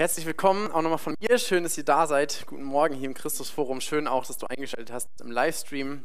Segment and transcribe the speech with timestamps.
[0.00, 1.36] Herzlich willkommen auch nochmal von mir.
[1.36, 2.44] Schön, dass ihr da seid.
[2.46, 3.82] Guten Morgen hier im Christusforum.
[3.82, 6.04] Schön auch, dass du eingeschaltet hast im Livestream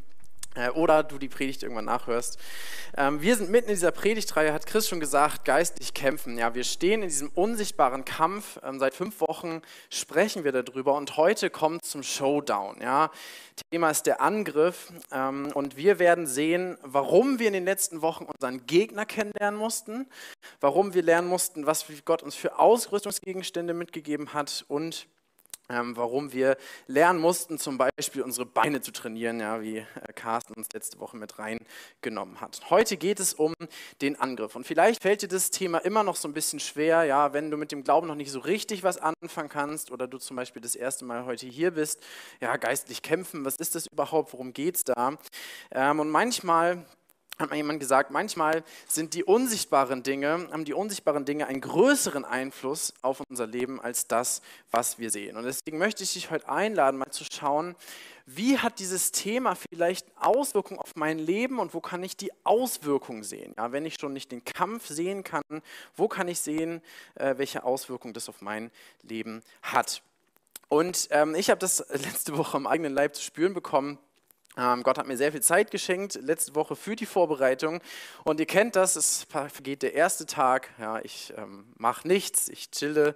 [0.74, 2.39] oder du die Predigt irgendwann nachhörst.
[2.97, 6.38] Ähm, wir sind mitten in dieser Predigtreihe, hat Chris schon gesagt, geistlich kämpfen.
[6.38, 8.60] Ja, wir stehen in diesem unsichtbaren Kampf.
[8.63, 12.81] Ähm, seit fünf Wochen sprechen wir darüber und heute kommt zum Showdown.
[12.81, 13.12] Ja,
[13.71, 18.26] Thema ist der Angriff ähm, und wir werden sehen, warum wir in den letzten Wochen
[18.26, 20.08] unseren Gegner kennenlernen mussten,
[20.59, 25.08] warum wir lernen mussten, was Gott uns für Ausrüstungsgegenstände mitgegeben hat und
[25.70, 30.54] ähm, warum wir lernen mussten, zum Beispiel unsere Beine zu trainieren, ja, wie äh, Carsten
[30.54, 32.62] uns letzte Woche mit reingenommen hat.
[32.70, 33.54] Heute geht es um
[34.02, 34.55] den Angriff.
[34.55, 37.58] Und vielleicht fällt dir das Thema immer noch so ein bisschen schwer, ja, wenn du
[37.58, 40.76] mit dem Glauben noch nicht so richtig was anfangen kannst oder du zum Beispiel das
[40.76, 42.04] erste Mal heute hier bist,
[42.41, 45.18] ja, geistlich kämpfen, was ist das überhaupt, worum geht es da?
[45.72, 46.86] Ähm, und manchmal
[47.38, 52.23] hat mal jemand gesagt, manchmal sind die unsichtbaren Dinge, haben die unsichtbaren Dinge einen größeren
[52.23, 55.35] Einfluss auf unser Leben als das, was wir sehen.
[55.35, 57.76] Und deswegen möchte ich dich heute einladen, mal zu schauen,
[58.26, 63.23] wie hat dieses Thema vielleicht Auswirkungen auf mein Leben und wo kann ich die Auswirkungen
[63.23, 63.54] sehen?
[63.57, 65.44] Ja, wenn ich schon nicht den Kampf sehen kann,
[65.95, 66.81] wo kann ich sehen,
[67.16, 68.72] äh, welche Auswirkungen das auf mein
[69.03, 70.01] Leben hat?
[70.69, 74.00] Und ähm, ich habe das letzte Woche am eigenen Leib zu spüren bekommen
[74.56, 77.81] Gott hat mir sehr viel Zeit geschenkt, letzte Woche für die Vorbereitung.
[78.23, 80.69] Und ihr kennt das, es vergeht der erste Tag.
[80.79, 83.16] Ja, ich ähm, mache nichts, ich chille,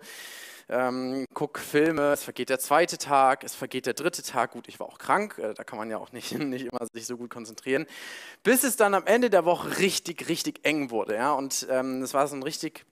[0.70, 2.12] ähm, gucke Filme.
[2.12, 4.52] Es vergeht der zweite Tag, es vergeht der dritte Tag.
[4.52, 7.06] Gut, ich war auch krank, äh, da kann man ja auch nicht, nicht immer sich
[7.06, 7.86] so gut konzentrieren.
[8.44, 11.16] Bis es dann am Ende der Woche richtig, richtig eng wurde.
[11.16, 12.86] Ja, und ähm, es war so ein richtig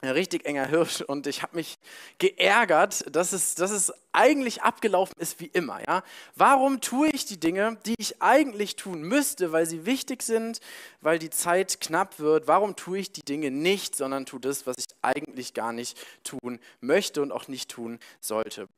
[0.00, 1.78] ein richtig enger Hirsch und ich habe mich
[2.18, 5.80] geärgert, dass es, dass es eigentlich abgelaufen ist wie immer.
[5.86, 6.04] Ja?
[6.36, 10.60] Warum tue ich die Dinge, die ich eigentlich tun müsste, weil sie wichtig sind,
[11.00, 12.46] weil die Zeit knapp wird?
[12.46, 16.60] Warum tue ich die Dinge nicht, sondern tue das, was ich eigentlich gar nicht tun
[16.80, 18.68] möchte und auch nicht tun sollte?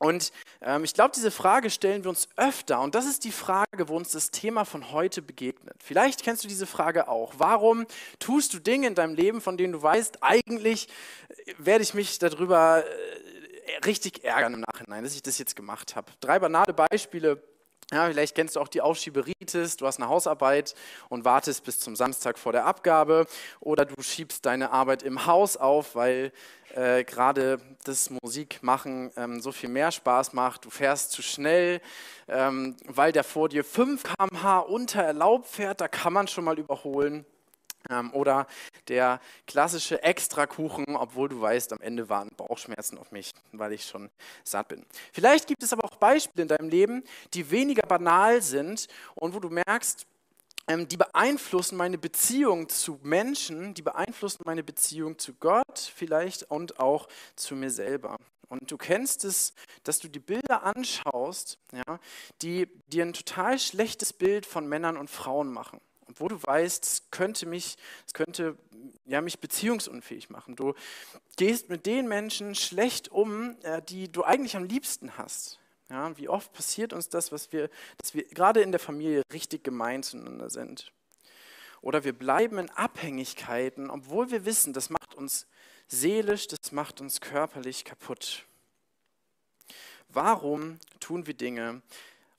[0.00, 2.80] Und ähm, ich glaube, diese Frage stellen wir uns öfter.
[2.80, 5.74] Und das ist die Frage, wo uns das Thema von heute begegnet.
[5.82, 7.34] Vielleicht kennst du diese Frage auch.
[7.38, 7.86] Warum
[8.18, 10.88] tust du Dinge in deinem Leben, von denen du weißt, eigentlich
[11.28, 15.96] äh, werde ich mich darüber äh, richtig ärgern im Nachhinein, dass ich das jetzt gemacht
[15.96, 16.12] habe?
[16.20, 17.42] Drei banale Beispiele.
[17.90, 20.74] Ja, vielleicht kennst du auch die Aufschieberitis, du hast eine Hausarbeit
[21.08, 23.26] und wartest bis zum Samstag vor der Abgabe
[23.60, 26.30] oder du schiebst deine Arbeit im Haus auf, weil
[26.74, 30.66] äh, gerade das Musikmachen ähm, so viel mehr Spaß macht.
[30.66, 31.80] Du fährst zu schnell,
[32.28, 36.58] ähm, weil der vor dir 5 km/h unter erlaubt fährt, da kann man schon mal
[36.58, 37.24] überholen.
[37.90, 38.46] Ähm, oder
[38.88, 44.10] der klassische Extrakuchen, obwohl du weißt, am Ende waren Bauchschmerzen auf mich, weil ich schon
[44.44, 44.84] satt bin.
[45.12, 47.02] Vielleicht gibt es aber auch Beispiele in deinem Leben,
[47.34, 50.06] die weniger banal sind und wo du merkst,
[50.68, 56.78] ähm, die beeinflussen meine Beziehung zu Menschen, die beeinflussen meine Beziehung zu Gott vielleicht und
[56.78, 58.18] auch zu mir selber.
[58.50, 61.98] Und du kennst es, dass du die Bilder anschaust, ja,
[62.42, 65.80] die dir ein total schlechtes Bild von Männern und Frauen machen.
[66.08, 67.76] Und wo du weißt, es könnte mich,
[68.06, 68.56] es könnte
[69.04, 70.56] ja, mich beziehungsunfähig machen.
[70.56, 70.74] Du
[71.36, 75.60] gehst mit den Menschen schlecht um, äh, die du eigentlich am liebsten hast.
[75.90, 79.64] Ja, wie oft passiert uns das, was wir, dass wir gerade in der Familie richtig
[79.64, 80.92] gemein zueinander sind?
[81.80, 85.46] Oder wir bleiben in Abhängigkeiten, obwohl wir wissen, das macht uns
[85.86, 88.44] seelisch, das macht uns körperlich kaputt.
[90.08, 91.82] Warum tun wir Dinge,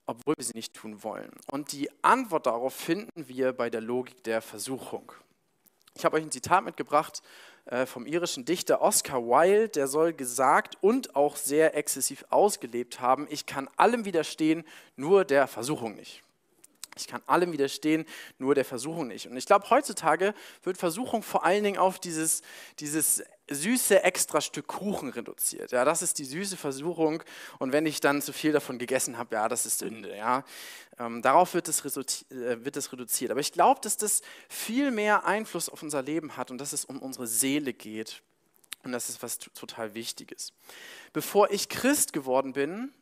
[0.10, 1.30] obwohl wir sie nicht tun wollen?
[1.52, 5.12] Und die Antwort darauf finden wir bei der Logik der Versuchung.
[5.94, 7.22] Ich habe euch ein Zitat mitgebracht
[7.66, 13.28] äh, vom irischen Dichter Oscar Wilde, der soll gesagt und auch sehr exzessiv ausgelebt haben,
[13.30, 14.64] ich kann allem widerstehen,
[14.96, 16.24] nur der Versuchung nicht.
[17.00, 18.06] Ich kann allem widerstehen,
[18.38, 19.28] nur der Versuchung nicht.
[19.28, 20.34] Und ich glaube, heutzutage
[20.64, 22.42] wird Versuchung vor allen Dingen auf dieses,
[22.80, 25.72] dieses süße extra Stück Kuchen reduziert.
[25.72, 27.24] Ja, das ist die süße Versuchung.
[27.58, 30.16] Und wenn ich dann zu viel davon gegessen habe, ja, das ist Sünde.
[30.16, 30.44] Ja,
[31.00, 33.32] ähm, darauf wird es, äh, wird es reduziert.
[33.32, 36.86] Aber ich glaube, dass das viel mehr Einfluss auf unser Leben hat und dass es
[36.86, 38.22] um unsere Seele geht.
[38.84, 40.54] Und das ist was total Wichtiges.
[41.12, 42.94] Bevor ich Christ geworden bin,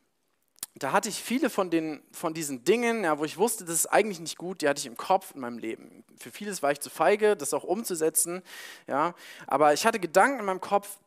[0.82, 3.86] da hatte ich viele von, den, von diesen Dingen, ja, wo ich wusste, das ist
[3.86, 6.04] eigentlich nicht gut, die hatte ich im Kopf in meinem Leben.
[6.18, 8.42] Für vieles war ich zu feige, das auch umzusetzen.
[8.86, 9.14] Ja,
[9.46, 10.98] aber ich hatte Gedanken in meinem Kopf,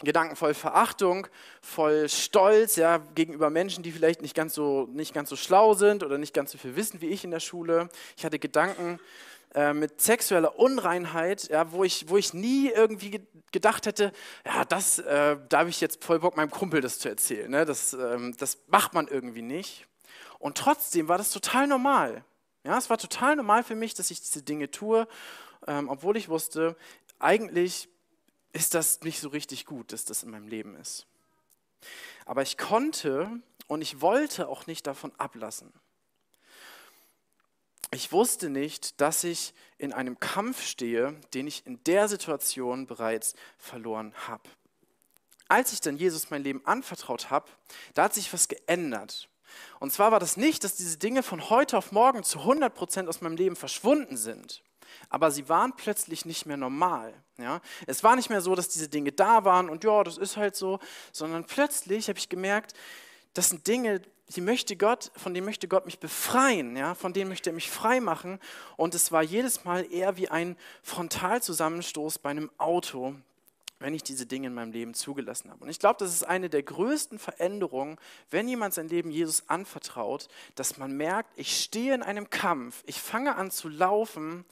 [0.00, 1.26] Gedanken voll Verachtung,
[1.62, 6.02] voll Stolz ja, gegenüber Menschen, die vielleicht nicht ganz, so, nicht ganz so schlau sind
[6.02, 7.88] oder nicht ganz so viel wissen wie ich in der Schule.
[8.16, 8.98] Ich hatte Gedanken
[9.54, 14.12] äh, mit sexueller Unreinheit, ja, wo, ich, wo ich nie irgendwie gedacht hätte,
[14.44, 17.50] ja, das, äh, da habe ich jetzt voll Bock, meinem Kumpel das zu erzählen.
[17.50, 17.64] Ne?
[17.64, 19.86] Das, ähm, das macht man irgendwie nicht.
[20.38, 22.24] Und trotzdem war das total normal.
[22.64, 25.06] Ja, es war total normal für mich, dass ich diese Dinge tue,
[25.66, 26.76] ähm, obwohl ich wusste,
[27.18, 27.88] eigentlich
[28.52, 31.06] ist das nicht so richtig gut, dass das in meinem Leben ist.
[32.26, 35.72] Aber ich konnte und ich wollte auch nicht davon ablassen.
[37.94, 43.34] Ich wusste nicht, dass ich in einem Kampf stehe, den ich in der Situation bereits
[43.56, 44.42] verloren habe.
[45.46, 47.46] Als ich dann Jesus mein Leben anvertraut habe,
[47.94, 49.28] da hat sich was geändert.
[49.78, 53.08] Und zwar war das nicht, dass diese Dinge von heute auf morgen zu 100 Prozent
[53.08, 54.64] aus meinem Leben verschwunden sind,
[55.08, 57.14] aber sie waren plötzlich nicht mehr normal.
[57.38, 57.60] Ja?
[57.86, 60.56] Es war nicht mehr so, dass diese Dinge da waren und ja, das ist halt
[60.56, 60.80] so,
[61.12, 62.74] sondern plötzlich habe ich gemerkt,
[63.34, 64.00] das sind Dinge,
[64.30, 66.94] die möchte Gott, von denen möchte Gott mich befreien, ja?
[66.94, 68.40] von denen möchte er mich frei machen.
[68.76, 73.14] Und es war jedes Mal eher wie ein Frontalzusammenstoß bei einem Auto,
[73.80, 75.64] wenn ich diese Dinge in meinem Leben zugelassen habe.
[75.64, 77.98] Und ich glaube, das ist eine der größten Veränderungen,
[78.30, 83.00] wenn jemand sein Leben Jesus anvertraut, dass man merkt, ich stehe in einem Kampf, ich
[83.00, 84.46] fange an zu laufen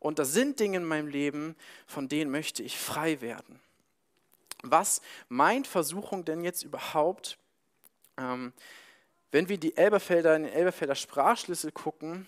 [0.00, 1.54] und da sind Dinge in meinem Leben,
[1.86, 3.60] von denen möchte ich frei werden.
[4.62, 7.38] Was meint Versuchung denn jetzt überhaupt?
[8.18, 8.52] Ähm,
[9.30, 12.26] wenn wir die Elberfelder, in den Elberfelder Sprachschlüssel gucken,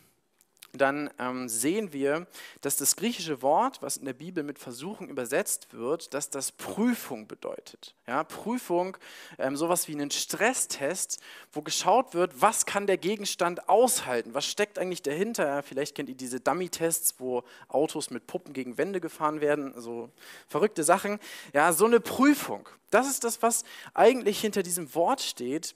[0.79, 2.27] dann ähm, sehen wir,
[2.61, 7.27] dass das griechische Wort, was in der Bibel mit Versuchung übersetzt wird, dass das Prüfung
[7.27, 7.95] bedeutet.
[8.07, 8.97] Ja, Prüfung,
[9.39, 11.21] ähm, sowas wie einen Stresstest,
[11.53, 15.63] wo geschaut wird, was kann der Gegenstand aushalten, was steckt eigentlich dahinter.
[15.63, 20.11] Vielleicht kennt ihr diese Dummy-Tests, wo Autos mit Puppen gegen Wände gefahren werden, so
[20.49, 21.19] verrückte Sachen.
[21.53, 22.69] Ja, so eine Prüfung.
[22.91, 23.65] Das ist das, was
[23.95, 25.75] eigentlich hinter diesem Wort steht.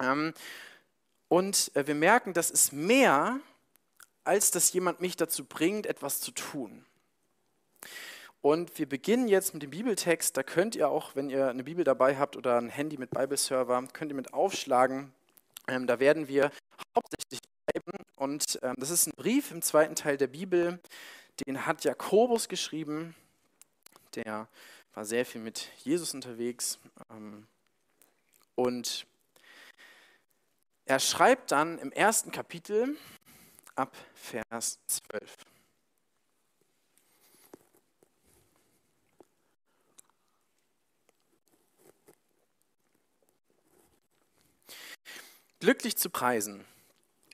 [0.00, 0.32] Ähm,
[1.28, 3.40] und äh, wir merken, das ist mehr
[4.26, 6.84] als dass jemand mich dazu bringt, etwas zu tun.
[8.42, 10.36] Und wir beginnen jetzt mit dem Bibeltext.
[10.36, 13.82] Da könnt ihr auch, wenn ihr eine Bibel dabei habt oder ein Handy mit Bibelserver,
[13.92, 15.12] könnt ihr mit aufschlagen.
[15.66, 16.52] Ähm, da werden wir
[16.94, 18.04] hauptsächlich bleiben.
[18.16, 20.78] Und ähm, das ist ein Brief im zweiten Teil der Bibel.
[21.46, 23.14] Den hat Jakobus geschrieben.
[24.14, 24.48] Der
[24.94, 26.78] war sehr viel mit Jesus unterwegs.
[27.10, 27.46] Ähm,
[28.54, 29.06] und
[30.84, 32.96] er schreibt dann im ersten Kapitel,
[33.76, 35.36] ab Vers 12.
[45.60, 46.64] Glücklich zu preisen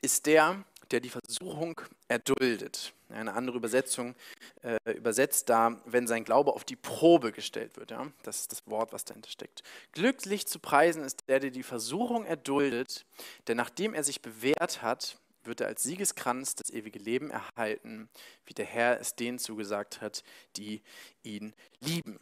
[0.01, 2.93] ist der, der die Versuchung erduldet.
[3.09, 4.15] Eine andere Übersetzung
[4.61, 7.91] äh, übersetzt da, wenn sein Glaube auf die Probe gestellt wird.
[7.91, 8.11] Ja?
[8.23, 9.63] Das ist das Wort, was dahinter steckt.
[9.91, 13.05] Glücklich zu preisen ist der, der die Versuchung erduldet,
[13.47, 18.09] denn nachdem er sich bewährt hat, wird er als Siegeskranz das ewige Leben erhalten,
[18.45, 20.23] wie der Herr es denen zugesagt hat,
[20.55, 20.81] die
[21.23, 22.19] ihn lieben.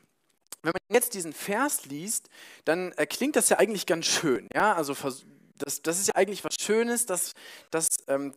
[0.64, 2.30] Wenn man jetzt diesen Vers liest,
[2.66, 4.48] dann äh, klingt das ja eigentlich ganz schön.
[4.54, 4.74] Ja?
[4.74, 4.96] Also
[5.58, 7.34] das, das ist ja eigentlich was Schönes, dass,
[7.72, 8.36] dass, ähm,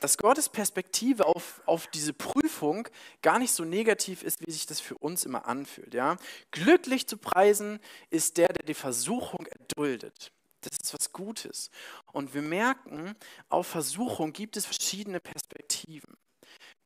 [0.00, 2.88] dass Gottes Perspektive auf, auf diese Prüfung
[3.22, 5.94] gar nicht so negativ ist, wie sich das für uns immer anfühlt.
[5.94, 6.16] Ja?
[6.50, 7.78] Glücklich zu preisen
[8.10, 10.32] ist der, der die Versuchung erduldet.
[10.60, 11.70] Das ist was Gutes.
[12.12, 13.14] Und wir merken,
[13.48, 16.16] auf Versuchung gibt es verschiedene Perspektiven.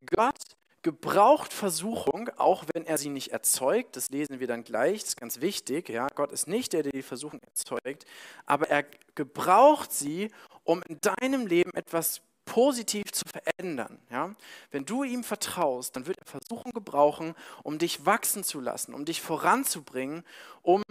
[0.06, 0.38] Gott
[0.84, 3.96] gebraucht Versuchung, auch wenn er sie nicht erzeugt.
[3.96, 5.88] Das lesen wir dann gleich, das ist ganz wichtig.
[5.88, 6.06] Ja?
[6.14, 8.04] Gott ist nicht der, der die Versuchung erzeugt,
[8.46, 8.84] aber er
[9.14, 10.30] gebraucht sie,
[10.62, 13.98] um in deinem Leben etwas positiv zu verändern.
[14.10, 14.34] Ja?
[14.70, 19.06] Wenn du ihm vertraust, dann wird er Versuchung gebrauchen, um dich wachsen zu lassen, um
[19.06, 20.22] dich voranzubringen,
[20.62, 20.82] um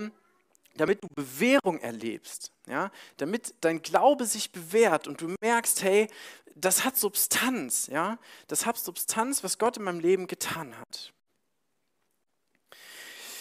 [0.76, 6.08] damit du Bewährung erlebst, ja, damit dein Glaube sich bewährt und du merkst, hey,
[6.56, 11.14] das hat Substanz, ja, das hat Substanz, was Gott in meinem Leben getan hat.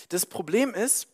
[0.08, 1.08] Das Problem ist,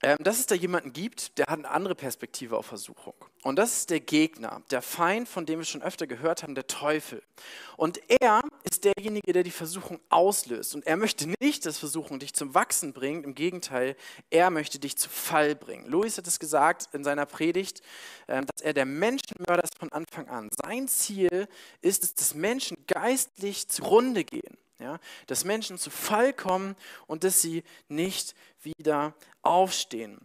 [0.00, 3.14] dass es da jemanden gibt, der hat eine andere Perspektive auf Versuchung.
[3.42, 6.68] Und das ist der Gegner, der Feind, von dem wir schon öfter gehört haben, der
[6.68, 7.22] Teufel.
[7.76, 10.74] Und er ist derjenige, der die Versuchung auslöst.
[10.76, 13.24] Und er möchte nicht, dass Versuchung dich zum Wachsen bringt.
[13.24, 13.96] Im Gegenteil,
[14.30, 15.88] er möchte dich zu Fall bringen.
[15.88, 17.82] Louis hat es gesagt in seiner Predigt,
[18.28, 20.48] ähm, dass er der Menschenmörder ist von Anfang an.
[20.62, 21.48] Sein Ziel
[21.80, 24.58] ist es, dass Menschen geistlich zugrunde gehen.
[24.80, 26.76] Ja, dass Menschen zu Fall kommen
[27.08, 30.18] und dass sie nicht wieder aufstehen.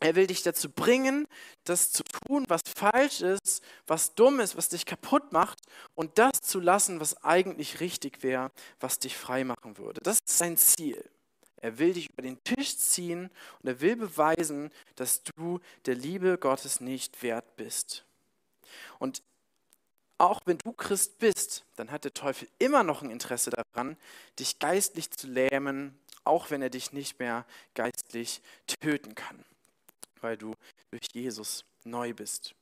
[0.00, 1.26] Er will dich dazu bringen,
[1.64, 5.58] das zu tun, was falsch ist, was dumm ist, was dich kaputt macht
[5.96, 10.00] und das zu lassen, was eigentlich richtig wäre, was dich frei machen würde.
[10.02, 11.04] Das ist sein Ziel.
[11.60, 16.38] Er will dich über den Tisch ziehen und er will beweisen, dass du der Liebe
[16.38, 18.04] Gottes nicht wert bist.
[19.00, 19.22] Und
[20.18, 23.96] auch wenn du Christ bist, dann hat der Teufel immer noch ein Interesse daran,
[24.38, 25.98] dich geistlich zu lähmen,
[26.28, 27.44] auch wenn er dich nicht mehr
[27.74, 28.42] geistlich
[28.80, 29.44] töten kann,
[30.20, 30.54] weil du
[30.90, 32.54] durch Jesus neu bist.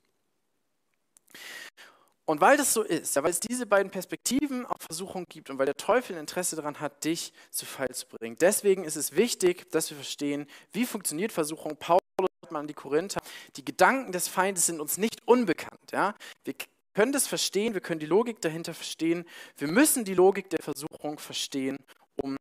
[2.25, 5.66] Und weil das so ist, weil es diese beiden Perspektiven auf Versuchung gibt und weil
[5.66, 9.70] der Teufel ein Interesse daran hat, dich zu Fall zu bringen, deswegen ist es wichtig,
[9.70, 11.76] dass wir verstehen, wie funktioniert Versuchung.
[11.76, 12.00] Paulus
[12.42, 13.20] sagt mal an die Korinther,
[13.54, 15.92] die Gedanken des Feindes sind uns nicht unbekannt.
[15.92, 16.16] Ja?
[16.44, 16.54] Wir
[16.94, 19.25] können das verstehen, wir können die Logik dahinter verstehen.
[19.56, 21.78] Wir müssen die Logik der Versuchung verstehen,
[22.16, 22.37] um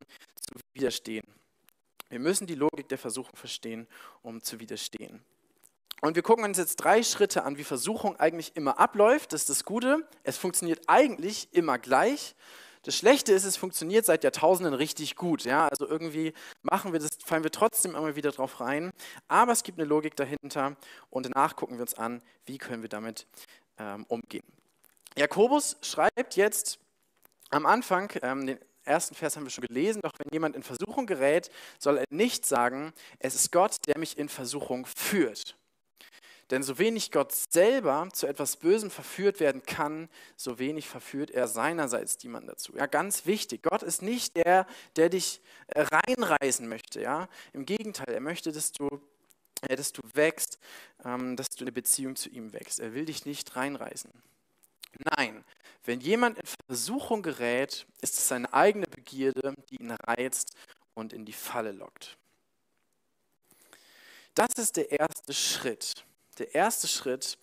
[0.74, 1.26] widerstehen.
[2.08, 3.88] Wir müssen die Logik der Versuchung verstehen,
[4.22, 5.24] um zu widerstehen.
[6.02, 9.32] Und wir gucken uns jetzt drei Schritte an, wie Versuchung eigentlich immer abläuft.
[9.32, 10.06] Das ist das Gute.
[10.22, 12.36] Es funktioniert eigentlich immer gleich.
[12.82, 15.44] Das Schlechte ist, es funktioniert seit Jahrtausenden richtig gut.
[15.44, 15.66] Ja?
[15.68, 16.32] Also irgendwie
[16.62, 18.92] machen wir das, fallen wir trotzdem immer wieder drauf rein.
[19.26, 20.76] Aber es gibt eine Logik dahinter
[21.10, 23.26] und danach gucken wir uns an, wie können wir damit
[23.78, 24.44] ähm, umgehen.
[25.16, 26.78] Jakobus schreibt jetzt
[27.50, 31.06] am Anfang, ähm, den ersten Vers haben wir schon gelesen, doch wenn jemand in Versuchung
[31.06, 35.56] gerät, soll er nicht sagen, es ist Gott, der mich in Versuchung führt.
[36.50, 41.48] Denn so wenig Gott selber zu etwas Bösem verführt werden kann, so wenig verführt er
[41.48, 42.76] seinerseits jemanden dazu.
[42.76, 43.64] Ja, ganz wichtig.
[43.64, 47.00] Gott ist nicht der, der dich äh, reinreißen möchte.
[47.00, 48.88] Ja, im Gegenteil, er möchte, dass du,
[49.62, 50.60] äh, dass du wächst,
[51.04, 52.78] ähm, dass du eine Beziehung zu ihm wächst.
[52.78, 54.12] Er will dich nicht reinreißen.
[55.16, 55.44] Nein,
[55.84, 60.56] wenn jemand in Versuchung gerät, ist es seine eigene Begierde, die ihn reizt
[60.94, 62.16] und in die Falle lockt.
[64.34, 66.04] Das ist der erste Schritt.
[66.38, 67.38] Der erste Schritt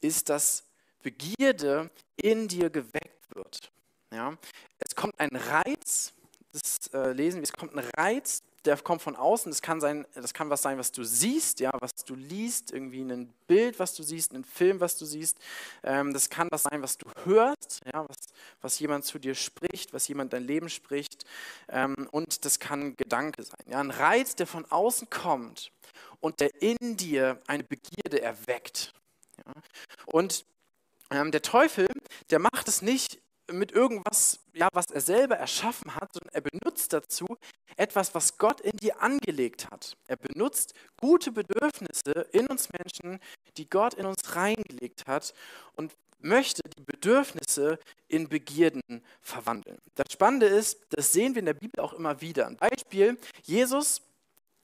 [0.00, 0.64] ist, dass
[1.02, 3.72] Begierde in dir geweckt wird.
[4.12, 4.36] Ja?
[4.78, 6.12] Es kommt ein Reiz,
[6.52, 9.50] das äh, lesen wir, es kommt ein Reiz, der kommt von außen.
[9.50, 13.00] Das kann, sein, das kann was sein, was du siehst, ja, was du liest, irgendwie
[13.00, 15.38] ein Bild, was du siehst, ein Film, was du siehst.
[15.82, 18.16] Ähm, das kann was sein, was du hörst, ja, was,
[18.60, 21.24] was jemand zu dir spricht, was jemand dein Leben spricht.
[21.68, 23.64] Ähm, und das kann Gedanke sein.
[23.66, 25.72] Ja, ein Reiz, der von außen kommt
[26.20, 28.92] und der in dir eine Begierde erweckt.
[29.38, 29.52] Ja?
[30.06, 30.44] Und
[31.10, 31.86] ähm, der Teufel,
[32.30, 33.20] der macht es nicht
[33.52, 37.26] mit irgendwas, ja, was er selber erschaffen hat, sondern er benutzt dazu
[37.76, 39.96] etwas, was Gott in dir angelegt hat.
[40.06, 43.20] Er benutzt gute Bedürfnisse in uns Menschen,
[43.56, 45.34] die Gott in uns reingelegt hat
[45.74, 48.82] und möchte die Bedürfnisse in Begierden
[49.20, 49.78] verwandeln.
[49.94, 52.46] Das Spannende ist, das sehen wir in der Bibel auch immer wieder.
[52.46, 54.02] Ein Beispiel, Jesus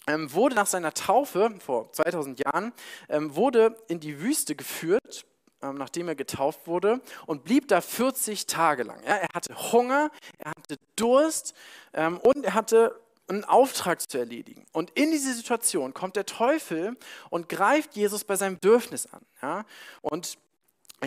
[0.07, 2.73] ähm, wurde nach seiner Taufe vor 2000 Jahren,
[3.09, 5.25] ähm, wurde in die Wüste geführt,
[5.63, 9.01] nachdem er getauft wurde, und blieb da 40 Tage lang.
[9.05, 11.55] Er hatte Hunger, er hatte Durst
[11.95, 14.67] ähm, und er hatte einen Auftrag zu erledigen.
[14.73, 16.97] Und in diese Situation kommt der Teufel
[17.31, 19.09] und greift Jesus bei seinem Bedürfnis
[19.41, 19.65] an.
[20.03, 20.39] Und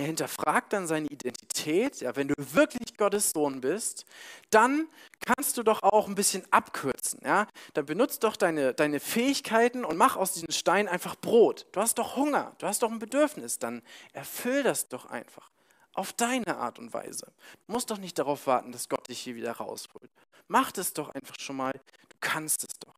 [0.02, 2.02] er hinterfragt dann seine Identität.
[2.02, 4.06] Ja, wenn du wirklich Gottes Sohn bist,
[4.50, 4.88] dann
[5.25, 7.22] kannst du doch auch ein bisschen abkürzen.
[7.24, 7.48] Ja?
[7.74, 11.68] Dann benutzt doch deine, deine Fähigkeiten und mach aus diesem Stein einfach Brot.
[11.72, 13.60] Du hast doch Hunger, du hast doch ein Bedürfnis.
[13.60, 13.82] Dann
[14.14, 15.50] erfüll das doch einfach.
[15.94, 17.32] Auf deine Art und Weise.
[17.66, 20.12] Du musst doch nicht darauf warten, dass Gott dich hier wieder rausholt.
[20.50, 21.72] Mach das doch einfach schon mal.
[22.10, 22.94] Du kannst es doch.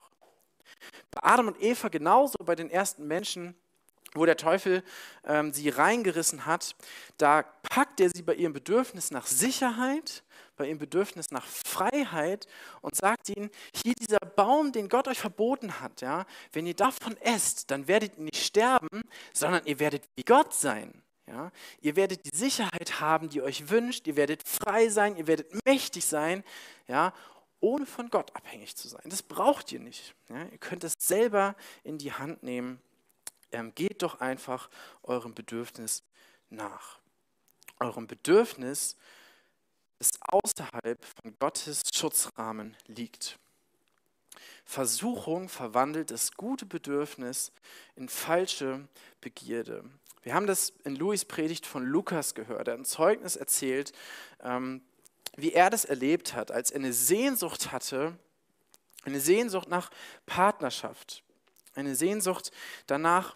[1.12, 3.56] Bei Adam und Eva genauso, bei den ersten Menschen
[4.14, 4.84] wo der Teufel
[5.26, 6.76] ähm, sie reingerissen hat,
[7.18, 10.24] da packt er sie bei ihrem Bedürfnis nach Sicherheit,
[10.56, 12.48] bei ihrem Bedürfnis nach Freiheit
[12.82, 17.16] und sagt ihnen, hier dieser Baum, den Gott euch verboten hat, ja, wenn ihr davon
[17.18, 19.02] esst, dann werdet ihr nicht sterben,
[19.34, 21.04] sondern ihr werdet wie Gott sein.
[21.28, 21.52] Ja?
[21.82, 25.54] Ihr werdet die Sicherheit haben, die ihr euch wünscht, ihr werdet frei sein, ihr werdet
[25.66, 26.44] mächtig sein,
[26.88, 27.14] ja,
[27.60, 29.02] ohne von Gott abhängig zu sein.
[29.06, 30.16] Das braucht ihr nicht.
[30.30, 30.46] Ja?
[30.52, 32.82] Ihr könnt es selber in die Hand nehmen
[33.52, 34.70] ähm, geht doch einfach
[35.04, 36.04] eurem Bedürfnis
[36.50, 37.00] nach.
[37.80, 38.96] Eurem Bedürfnis,
[40.00, 43.40] das außerhalb von Gottes Schutzrahmen liegt.
[44.66, 47.52] Versuchung verwandelt das gute Bedürfnis
[47.96, 48.88] in falsche
[49.22, 49.84] Begierde.
[50.24, 52.68] Wir haben das in Louis Predigt von Lukas gehört.
[52.68, 53.94] Er hat ein Zeugnis erzählt,
[54.44, 54.82] ähm,
[55.38, 58.18] wie er das erlebt hat, als er eine Sehnsucht hatte,
[59.06, 59.90] eine Sehnsucht nach
[60.26, 61.24] Partnerschaft,
[61.78, 62.52] eine Sehnsucht
[62.88, 63.36] danach,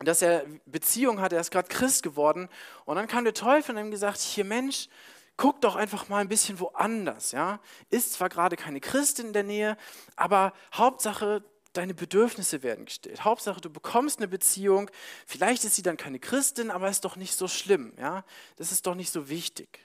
[0.00, 2.48] dass er Beziehung hatte, er ist gerade Christ geworden.
[2.84, 4.88] Und dann kam der Teufel und hat ihm gesagt, hier Mensch,
[5.36, 7.32] guck doch einfach mal ein bisschen woanders.
[7.32, 7.60] Ja?
[7.90, 9.76] Ist zwar gerade keine Christin in der Nähe,
[10.14, 11.42] aber Hauptsache,
[11.72, 13.24] deine Bedürfnisse werden gestillt.
[13.24, 14.90] Hauptsache, du bekommst eine Beziehung.
[15.26, 17.92] Vielleicht ist sie dann keine Christin, aber ist doch nicht so schlimm.
[17.98, 18.24] Ja?
[18.56, 19.80] Das ist doch nicht so wichtig.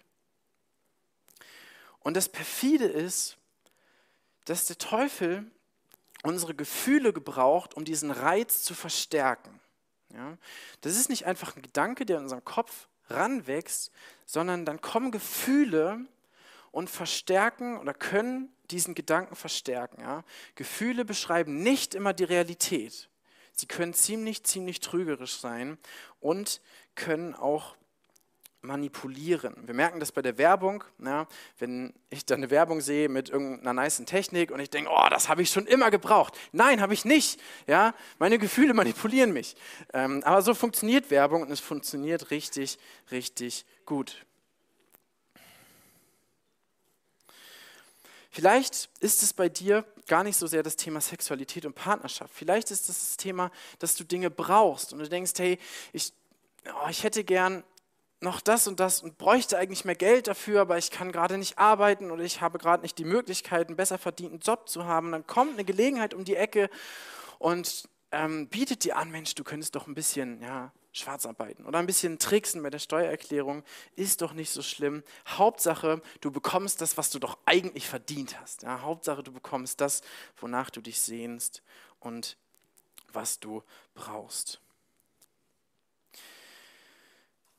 [1.99, 3.37] Und das Perfide ist,
[4.45, 5.51] dass der Teufel
[6.23, 9.59] unsere Gefühle gebraucht, um diesen Reiz zu verstärken.
[10.13, 10.37] Ja?
[10.81, 13.91] Das ist nicht einfach ein Gedanke, der in unserem Kopf ranwächst,
[14.25, 16.05] sondern dann kommen Gefühle
[16.71, 20.01] und verstärken oder können diesen Gedanken verstärken.
[20.01, 20.23] Ja?
[20.55, 23.09] Gefühle beschreiben nicht immer die Realität.
[23.53, 25.77] Sie können ziemlich, ziemlich trügerisch sein
[26.19, 26.61] und
[26.95, 27.75] können auch
[28.61, 29.55] manipulieren.
[29.65, 30.83] Wir merken das bei der Werbung.
[31.03, 31.27] Ja,
[31.59, 35.29] wenn ich da eine Werbung sehe mit irgendeiner nice Technik und ich denke, oh, das
[35.29, 36.37] habe ich schon immer gebraucht.
[36.51, 37.41] Nein, habe ich nicht.
[37.67, 39.55] Ja, meine Gefühle manipulieren mich.
[39.93, 42.77] Ähm, aber so funktioniert Werbung und es funktioniert richtig,
[43.11, 44.25] richtig gut.
[48.33, 52.33] Vielleicht ist es bei dir gar nicht so sehr das Thema Sexualität und Partnerschaft.
[52.33, 55.59] Vielleicht ist es das Thema, dass du Dinge brauchst und du denkst, hey,
[55.91, 56.13] ich,
[56.65, 57.63] oh, ich hätte gern
[58.21, 61.57] noch das und das und bräuchte eigentlich mehr Geld dafür, aber ich kann gerade nicht
[61.57, 65.11] arbeiten oder ich habe gerade nicht die Möglichkeit, einen besser verdienten Job zu haben.
[65.11, 66.69] Dann kommt eine Gelegenheit um die Ecke
[67.39, 71.79] und ähm, bietet dir an, Mensch, du könntest doch ein bisschen ja, schwarz arbeiten oder
[71.79, 73.63] ein bisschen tricksen bei der Steuererklärung,
[73.95, 75.03] ist doch nicht so schlimm.
[75.27, 78.63] Hauptsache, du bekommst das, was du doch eigentlich verdient hast.
[78.63, 80.01] Ja, Hauptsache, du bekommst das,
[80.37, 81.63] wonach du dich sehnst
[81.99, 82.37] und
[83.11, 83.63] was du
[83.93, 84.61] brauchst.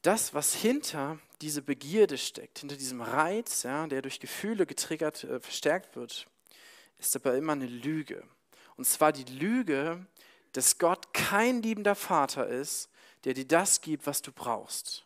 [0.02, 5.40] Das, was hinter diese Begierde steckt, hinter diesem Reiz, ja, der durch Gefühle getriggert, äh,
[5.40, 6.26] verstärkt wird,
[6.98, 8.24] ist aber immer eine Lüge.
[8.76, 10.04] Und zwar die Lüge,
[10.52, 12.88] dass Gott kein liebender Vater ist,
[13.24, 15.04] der dir das gibt, was du brauchst.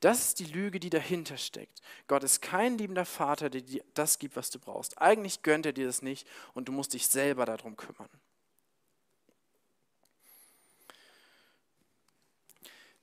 [0.00, 1.80] Das ist die Lüge, die dahinter steckt.
[2.06, 5.00] Gott ist kein liebender Vater, der dir das gibt, was du brauchst.
[5.00, 8.08] Eigentlich gönnt er dir das nicht und du musst dich selber darum kümmern.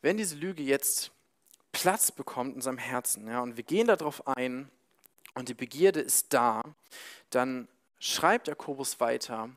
[0.05, 1.09] Wenn diese Lüge jetzt
[1.71, 4.69] Platz bekommt in unserem Herzen, ja, und wir gehen darauf ein
[5.33, 6.61] und die Begierde ist da,
[7.31, 9.49] dann schreibt Jakobus weiter,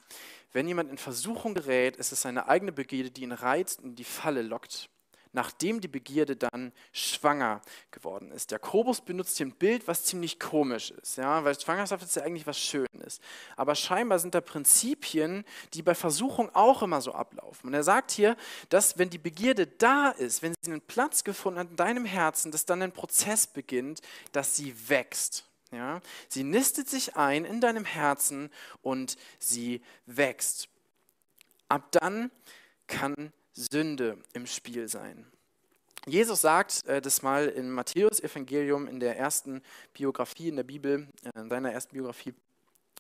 [0.54, 4.04] wenn jemand in Versuchung gerät, ist es seine eigene Begierde, die ihn reizt und die
[4.04, 4.88] Falle lockt,
[5.32, 8.50] nachdem die Begierde dann schwanger geworden ist.
[8.50, 12.46] Jakobus benutzt hier ein Bild, was ziemlich komisch ist, ja, weil Schwangerschaft ist ja eigentlich
[12.46, 13.20] was Schönes.
[13.56, 15.44] Aber scheinbar sind da Prinzipien,
[15.74, 17.68] die bei Versuchung auch immer so ablaufen.
[17.68, 18.36] Und er sagt hier,
[18.68, 22.50] dass wenn die Begierde da ist, wenn sie einen Platz gefunden hat in deinem Herzen,
[22.50, 24.00] dass dann ein Prozess beginnt,
[24.32, 25.44] dass sie wächst.
[25.70, 26.00] Ja?
[26.28, 28.50] Sie nistet sich ein in deinem Herzen
[28.82, 30.68] und sie wächst.
[31.68, 32.30] Ab dann
[32.86, 35.26] kann Sünde im Spiel sein.
[36.06, 41.40] Jesus sagt äh, das mal im Matthäus-Evangelium in der ersten Biografie in der Bibel, äh,
[41.40, 42.34] in seiner ersten Biografie.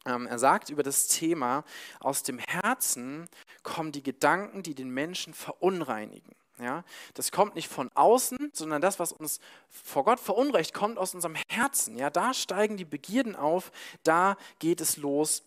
[0.04, 1.64] Ähm, er sagt über das Thema,
[2.00, 3.28] aus dem Herzen
[3.62, 6.34] kommen die Gedanken, die den Menschen verunreinigen.
[6.60, 6.82] Ja,
[7.14, 9.38] das kommt nicht von außen, sondern das, was uns
[9.70, 11.96] vor Gott verunrecht, kommt aus unserem Herzen.
[11.96, 13.70] Ja, da steigen die Begierden auf,
[14.02, 15.44] da geht es los,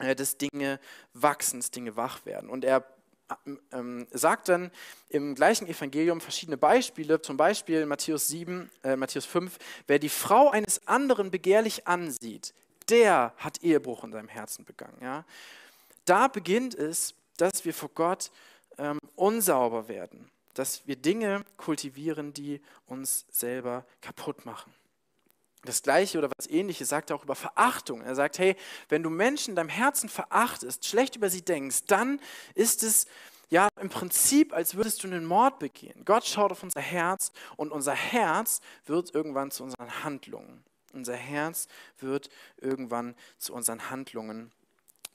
[0.00, 0.80] äh, dass Dinge
[1.14, 2.50] wachsen, dass Dinge wach werden.
[2.50, 2.84] Und er
[3.72, 4.70] ähm, sagt dann
[5.08, 10.50] im gleichen Evangelium verschiedene Beispiele, zum Beispiel Matthäus 7, äh, Matthäus 5, wer die Frau
[10.50, 12.54] eines anderen begehrlich ansieht,
[12.88, 14.98] der hat Ehebruch in seinem Herzen begangen.
[15.02, 15.24] Ja?
[16.04, 18.30] Da beginnt es, dass wir vor Gott
[18.78, 24.72] ähm, unsauber werden dass wir Dinge kultivieren, die uns selber kaputt machen.
[25.62, 28.00] Das Gleiche oder was Ähnliches sagt er auch über Verachtung.
[28.00, 28.56] Er sagt, hey,
[28.88, 32.20] wenn du Menschen in deinem Herzen verachtest, schlecht über sie denkst, dann
[32.54, 33.06] ist es
[33.50, 36.04] ja im Prinzip, als würdest du einen Mord begehen.
[36.04, 40.64] Gott schaut auf unser Herz und unser Herz wird irgendwann zu unseren Handlungen.
[40.92, 41.68] Unser Herz
[41.98, 44.50] wird irgendwann zu unseren Handlungen,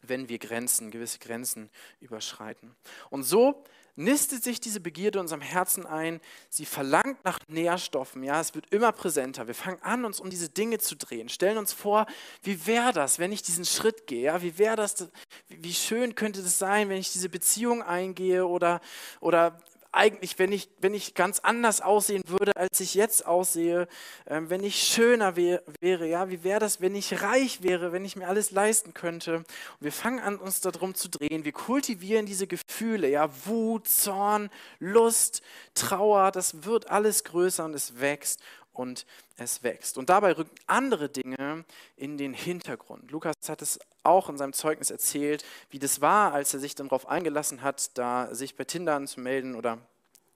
[0.01, 2.75] wenn wir Grenzen, gewisse Grenzen überschreiten.
[3.09, 3.63] Und so
[3.95, 6.19] nistet sich diese Begierde in unserem Herzen ein.
[6.49, 8.23] Sie verlangt nach Nährstoffen.
[8.23, 9.47] Ja, es wird immer präsenter.
[9.47, 11.29] Wir fangen an, uns um diese Dinge zu drehen.
[11.29, 12.05] Stellen uns vor,
[12.43, 14.23] wie wäre das, wenn ich diesen Schritt gehe?
[14.23, 15.07] Ja, wie wäre das?
[15.47, 18.45] Wie schön könnte das sein, wenn ich diese Beziehung eingehe?
[18.45, 18.81] Oder,
[19.21, 19.59] oder
[19.95, 23.87] eigentlich, wenn ich, wenn ich ganz anders aussehen würde, als ich jetzt aussehe,
[24.25, 28.05] äh, wenn ich schöner wär, wäre, ja, wie wäre das, wenn ich reich wäre, wenn
[28.05, 29.37] ich mir alles leisten könnte?
[29.37, 29.45] Und
[29.79, 31.45] wir fangen an, uns darum zu drehen.
[31.45, 35.41] Wir kultivieren diese Gefühle, ja, Wut, Zorn, Lust,
[35.73, 38.41] Trauer, das wird alles größer und es wächst
[38.75, 39.05] und
[39.37, 39.97] es wächst.
[39.97, 41.65] Und dabei rücken andere Dinge
[41.97, 43.11] in den Hintergrund.
[43.11, 46.87] Lukas hat es auch in seinem Zeugnis erzählt, wie das war, als er sich dann
[46.87, 49.79] darauf eingelassen hat, da sich bei Tinder anzumelden oder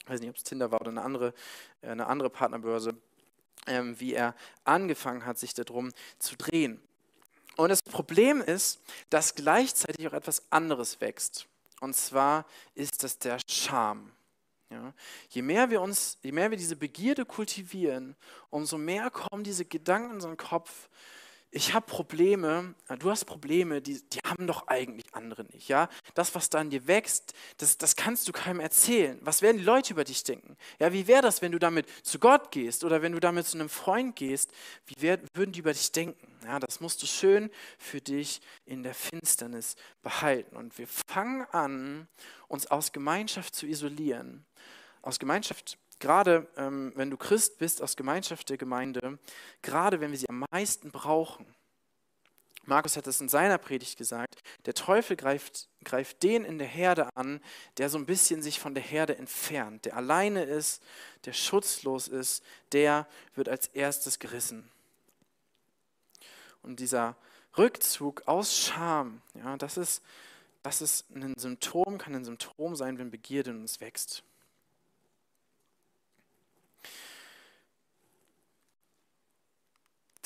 [0.03, 1.33] ich weiß nicht, ob es Tinder war oder eine andere,
[1.81, 2.95] äh, eine andere Partnerbörse,
[3.67, 6.81] ähm, wie er angefangen hat, sich darum zu drehen.
[7.57, 11.45] Und das Problem ist, dass gleichzeitig auch etwas anderes wächst.
[11.81, 14.11] Und zwar ist das der Scham.
[14.71, 14.93] Ja,
[15.29, 18.15] je mehr wir uns, je mehr wir diese Begierde kultivieren,
[18.51, 20.89] umso mehr kommen diese Gedanken in unseren Kopf.
[21.51, 25.67] Ich habe Probleme, du hast Probleme, die, die haben doch eigentlich andere nicht.
[25.67, 25.89] Ja?
[26.13, 29.17] Das, was da in dir wächst, das, das kannst du keinem erzählen.
[29.21, 30.57] Was werden die Leute über dich denken?
[30.77, 33.57] Ja, wie wäre das, wenn du damit zu Gott gehst oder wenn du damit zu
[33.57, 34.51] einem Freund gehst?
[34.85, 36.27] Wie wär, würden die über dich denken?
[36.45, 40.55] Ja, das musst du schön für dich in der Finsternis behalten.
[40.55, 42.07] Und wir fangen an,
[42.47, 44.45] uns aus Gemeinschaft zu isolieren
[45.01, 49.19] aus Gemeinschaft gerade ähm, wenn du Christ bist aus Gemeinschaft der Gemeinde,
[49.61, 51.45] gerade wenn wir sie am meisten brauchen.
[52.65, 57.09] Markus hat es in seiner Predigt gesagt, der Teufel greift, greift den in der Herde
[57.15, 57.41] an,
[57.77, 60.83] der so ein bisschen sich von der Herde entfernt, der alleine ist,
[61.25, 64.69] der schutzlos ist, der wird als erstes gerissen.
[66.61, 67.15] Und dieser
[67.57, 70.03] Rückzug aus Scham, ja, das ist,
[70.61, 74.23] das ist ein Symptom, kann ein Symptom sein, wenn Begierde in uns wächst.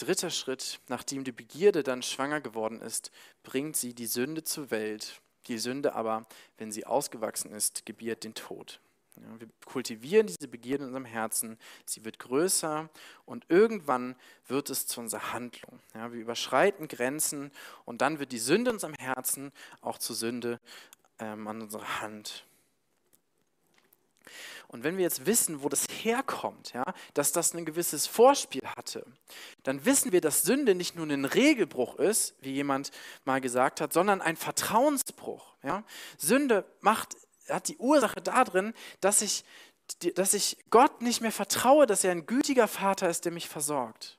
[0.04, 3.10] Dritter Schritt, nachdem die Begierde dann schwanger geworden ist,
[3.42, 5.22] bringt sie die Sünde zur Welt.
[5.48, 6.26] Die Sünde aber,
[6.58, 8.82] wenn sie ausgewachsen ist, gebiert den Tod.
[9.16, 12.90] Ja, wir kultivieren diese Begierde in unserem Herzen, sie wird größer
[13.26, 14.16] und irgendwann
[14.48, 15.80] wird es zu unserer Handlung.
[15.94, 17.52] Ja, wir überschreiten Grenzen
[17.86, 20.60] und dann wird die Sünde in unserem Herzen auch zur Sünde
[21.20, 22.46] ähm, an unserer Hand.
[24.74, 26.84] Und wenn wir jetzt wissen, wo das herkommt, ja,
[27.14, 29.06] dass das ein gewisses Vorspiel hatte,
[29.62, 32.90] dann wissen wir, dass Sünde nicht nur ein Regelbruch ist, wie jemand
[33.24, 35.56] mal gesagt hat, sondern ein Vertrauensbruch.
[35.62, 35.84] Ja.
[36.18, 37.16] Sünde macht,
[37.48, 39.46] hat die Ursache darin, dass ich,
[40.16, 44.18] dass ich Gott nicht mehr vertraue, dass er ein gütiger Vater ist, der mich versorgt.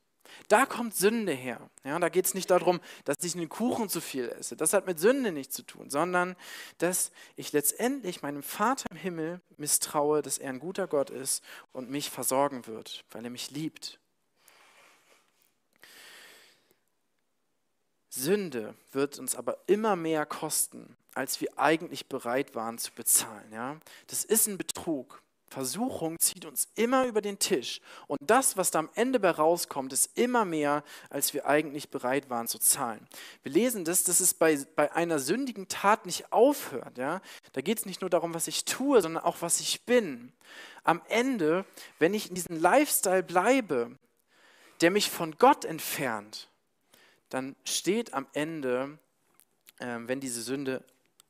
[0.48, 1.60] Da kommt Sünde her.
[1.84, 4.56] Ja, da geht es nicht darum, dass ich einen Kuchen zu viel esse.
[4.56, 6.36] Das hat mit Sünde nichts zu tun, sondern
[6.78, 11.42] dass ich letztendlich meinem Vater im Himmel misstraue, dass er ein guter Gott ist
[11.72, 13.98] und mich versorgen wird, weil er mich liebt.
[18.10, 23.52] Sünde wird uns aber immer mehr kosten, als wir eigentlich bereit waren zu bezahlen.
[23.52, 23.80] Ja?
[24.06, 25.23] Das ist ein Betrug.
[25.54, 27.80] Versuchung zieht uns immer über den Tisch.
[28.08, 32.28] Und das, was da am Ende bei rauskommt, ist immer mehr, als wir eigentlich bereit
[32.28, 33.06] waren zu zahlen.
[33.44, 36.98] Wir lesen das, dass es bei, bei einer sündigen Tat nicht aufhört.
[36.98, 37.22] Ja?
[37.52, 40.32] Da geht es nicht nur darum, was ich tue, sondern auch, was ich bin.
[40.82, 41.64] Am Ende,
[42.00, 43.96] wenn ich in diesem Lifestyle bleibe,
[44.80, 46.48] der mich von Gott entfernt,
[47.28, 48.98] dann steht am Ende,
[49.78, 50.84] äh, wenn diese Sünde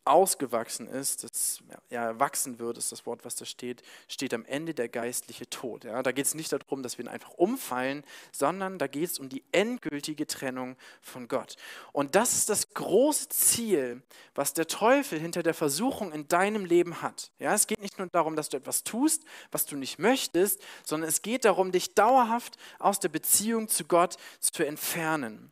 [0.04, 4.74] ausgewachsen ist, das ja, wachsen wird, ist das Wort, was da steht, steht am Ende
[4.74, 5.84] der geistliche Tod.
[5.84, 9.28] Ja, da geht es nicht darum, dass wir einfach umfallen, sondern da geht es um
[9.28, 11.56] die endgültige Trennung von Gott.
[11.92, 14.02] Und das ist das große Ziel,
[14.34, 17.30] was der Teufel hinter der Versuchung in deinem Leben hat.
[17.38, 21.08] Ja, es geht nicht nur darum, dass du etwas tust, was du nicht möchtest, sondern
[21.08, 25.50] es geht darum, dich dauerhaft aus der Beziehung zu Gott zu entfernen.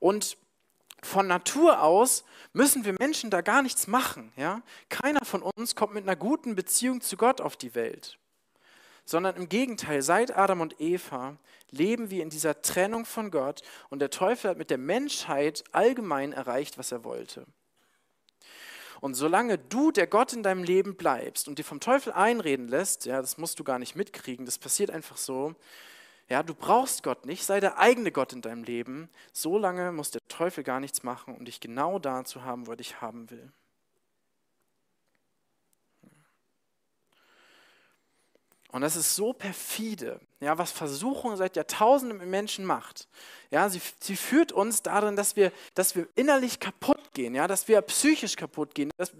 [0.00, 0.36] Und
[1.02, 4.32] von Natur aus müssen wir Menschen da gar nichts machen.
[4.36, 4.62] Ja?
[4.88, 8.18] Keiner von uns kommt mit einer guten Beziehung zu Gott auf die Welt.
[9.04, 11.36] Sondern im Gegenteil, seit Adam und Eva
[11.70, 16.32] leben wir in dieser Trennung von Gott und der Teufel hat mit der Menschheit allgemein
[16.32, 17.46] erreicht, was er wollte.
[19.00, 23.04] Und solange du der Gott in deinem Leben bleibst und dir vom Teufel einreden lässt,
[23.04, 25.56] ja, das musst du gar nicht mitkriegen, das passiert einfach so,
[26.28, 29.10] ja, du brauchst Gott nicht, sei der eigene Gott in deinem Leben.
[29.32, 32.72] So lange muss der Teufel gar nichts machen, um dich genau da zu haben, wo
[32.72, 33.52] er dich haben will.
[38.72, 43.06] Und das ist so perfide, ja, was Versuchung seit Jahrtausenden mit Menschen macht.
[43.50, 47.68] Ja, sie, sie führt uns darin, dass wir, dass wir innerlich kaputt gehen, ja, dass
[47.68, 49.12] wir psychisch kaputt gehen, dass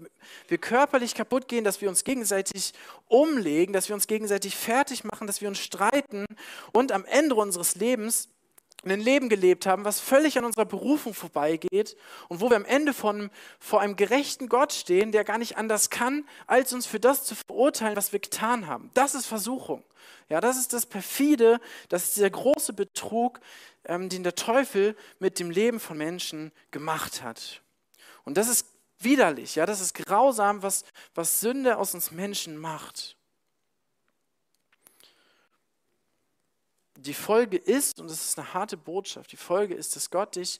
[0.47, 2.73] wir körperlich kaputt gehen, dass wir uns gegenseitig
[3.07, 6.25] umlegen, dass wir uns gegenseitig fertig machen, dass wir uns streiten
[6.71, 8.29] und am Ende unseres Lebens
[8.85, 11.95] ein Leben gelebt haben, was völlig an unserer Berufung vorbeigeht
[12.27, 13.29] und wo wir am Ende von,
[13.59, 17.35] vor einem gerechten Gott stehen, der gar nicht anders kann, als uns für das zu
[17.35, 18.91] verurteilen, was wir getan haben.
[18.93, 19.83] Das ist Versuchung.
[20.29, 23.39] Ja, das ist das perfide, das ist dieser große Betrug,
[23.85, 27.62] ähm, den der Teufel mit dem Leben von Menschen gemacht hat.
[28.25, 28.67] Und das ist
[28.99, 33.17] widerlich, ja, das ist grausam, was, was Sünde aus uns Menschen macht.
[37.03, 40.59] die Folge ist, und das ist eine harte Botschaft, die Folge ist, dass Gott dich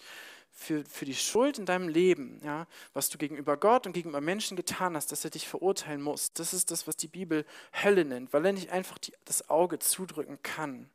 [0.52, 4.56] für, für die Schuld in deinem Leben, ja, was du gegenüber Gott und gegenüber Menschen
[4.56, 6.32] getan hast, dass er dich verurteilen muss.
[6.34, 7.45] Das ist das, was die Bibel
[7.84, 10.89] Hölle nennt, weil er nicht einfach die, das Auge zudrücken kann.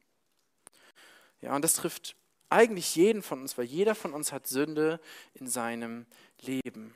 [1.40, 2.14] Ja, und das trifft
[2.50, 5.00] eigentlich jeden von uns, weil jeder von uns hat Sünde
[5.34, 6.06] in seinem
[6.40, 6.94] Leben.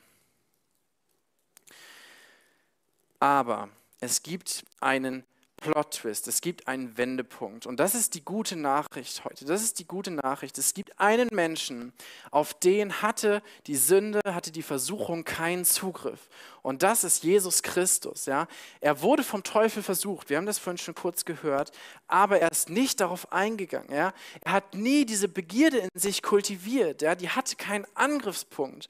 [3.18, 3.68] Aber
[4.00, 5.24] es gibt einen
[5.62, 7.66] Plot-Twist, es gibt einen Wendepunkt.
[7.66, 9.44] Und das ist die gute Nachricht heute.
[9.44, 10.59] Das ist die gute Nachricht.
[10.59, 11.92] Es gibt einen Menschen,
[12.31, 16.29] auf den hatte die Sünde, hatte die Versuchung keinen Zugriff.
[16.62, 18.27] Und das ist Jesus Christus.
[18.27, 18.48] Ja?
[18.81, 21.70] Er wurde vom Teufel versucht, wir haben das vorhin schon kurz gehört,
[22.09, 23.92] aber er ist nicht darauf eingegangen.
[23.92, 24.12] Ja?
[24.44, 27.03] Er hat nie diese Begierde in sich kultiviert.
[27.03, 27.14] Ja?
[27.14, 28.88] Die hatte keinen Angriffspunkt.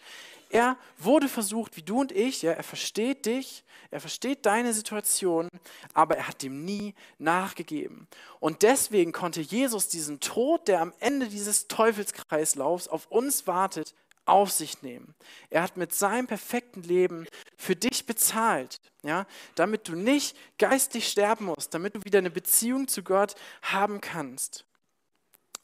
[0.53, 2.43] Er wurde versucht, wie du und ich.
[2.43, 5.49] Ja, er versteht dich, er versteht deine Situation,
[5.95, 8.07] aber er hat dem nie nachgegeben.
[8.39, 13.95] Und deswegen konnte Jesus diesen Tod, der am Ende dieses Teufelskreislaufs auf uns wartet,
[14.27, 15.15] auf sich nehmen.
[15.49, 21.47] Er hat mit seinem perfekten Leben für dich bezahlt, ja, damit du nicht geistlich sterben
[21.47, 24.67] musst, damit du wieder eine Beziehung zu Gott haben kannst.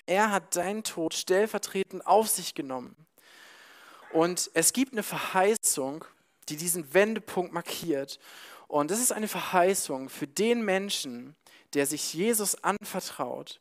[0.07, 2.97] Er hat deinen Tod stellvertretend auf sich genommen.
[4.13, 6.05] Und es gibt eine Verheißung,
[6.49, 8.19] die diesen Wendepunkt markiert.
[8.67, 11.35] Und das ist eine Verheißung für den Menschen,
[11.75, 13.61] der sich Jesus anvertraut,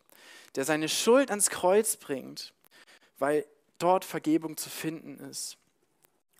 [0.55, 2.53] der seine Schuld ans Kreuz bringt,
[3.19, 3.45] weil
[3.79, 5.57] dort Vergebung zu finden ist.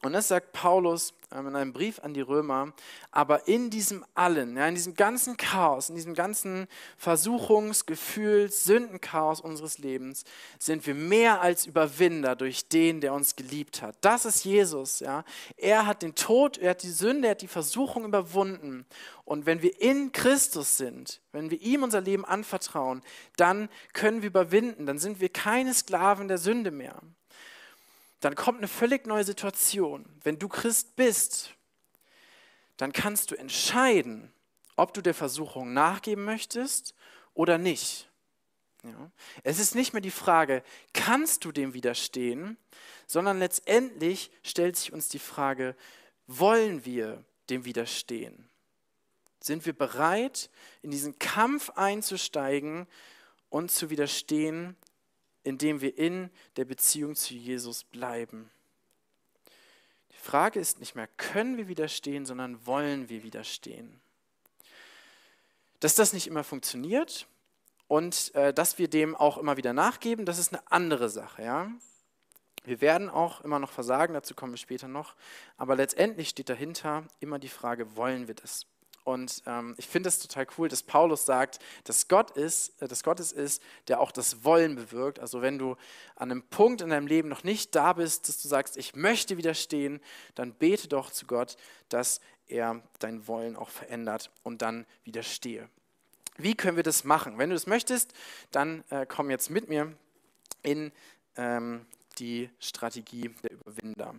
[0.03, 2.71] Und das sagt Paulus ähm, in einem Brief an die Römer.
[3.11, 9.41] Aber in diesem allen, ja, in diesem ganzen Chaos, in diesem ganzen Versuchungs-, Gefühls-, Sündenchaos
[9.41, 10.23] unseres Lebens
[10.59, 13.97] sind wir mehr als Überwinder durch den, der uns geliebt hat.
[14.01, 14.99] Das ist Jesus.
[14.99, 15.23] Ja.
[15.57, 18.85] Er hat den Tod, er hat die Sünde, er hat die Versuchung überwunden.
[19.25, 23.01] Und wenn wir in Christus sind, wenn wir ihm unser Leben anvertrauen,
[23.35, 24.85] dann können wir überwinden.
[24.85, 27.01] Dann sind wir keine Sklaven der Sünde mehr
[28.19, 30.05] dann kommt eine völlig neue Situation.
[30.23, 31.53] Wenn du Christ bist,
[32.77, 34.31] dann kannst du entscheiden,
[34.75, 36.93] ob du der Versuchung nachgeben möchtest
[37.33, 38.09] oder nicht.
[38.83, 39.11] Ja.
[39.43, 42.57] Es ist nicht mehr die Frage, kannst du dem widerstehen,
[43.07, 45.75] sondern letztendlich stellt sich uns die Frage,
[46.27, 48.49] wollen wir dem widerstehen?
[49.39, 50.49] Sind wir bereit,
[50.81, 52.87] in diesen Kampf einzusteigen
[53.49, 54.75] und zu widerstehen
[55.47, 58.51] indem wir in der Beziehung zu Jesus bleiben.
[60.11, 64.01] Die Frage ist nicht mehr, können wir widerstehen, sondern wollen wir widerstehen.
[65.79, 67.27] Dass das nicht immer funktioniert
[67.87, 71.43] und äh, dass wir dem auch immer wieder nachgeben, das ist eine andere Sache.
[71.43, 71.71] Ja?
[72.65, 75.15] Wir werden auch immer noch versagen, dazu kommen wir später noch,
[75.55, 78.65] aber letztendlich steht dahinter immer die Frage, wollen wir das?
[79.07, 83.03] Und ähm, ich finde es total cool, dass Paulus sagt, dass Gott ist, äh, dass
[83.03, 85.21] Gott es ist, der auch das Wollen bewirkt.
[85.21, 85.77] Also wenn du
[86.17, 89.37] an einem Punkt in deinem Leben noch nicht da bist, dass du sagst, ich möchte
[89.37, 90.01] widerstehen,
[90.35, 91.55] dann bete doch zu Gott,
[91.87, 95.69] dass er dein Wollen auch verändert und dann widerstehe.
[96.35, 97.37] Wie können wir das machen?
[97.37, 98.13] Wenn du das möchtest,
[98.51, 99.95] dann äh, komm jetzt mit mir
[100.63, 100.91] in
[101.37, 101.85] ähm,
[102.19, 104.15] die Strategie der Überwinder.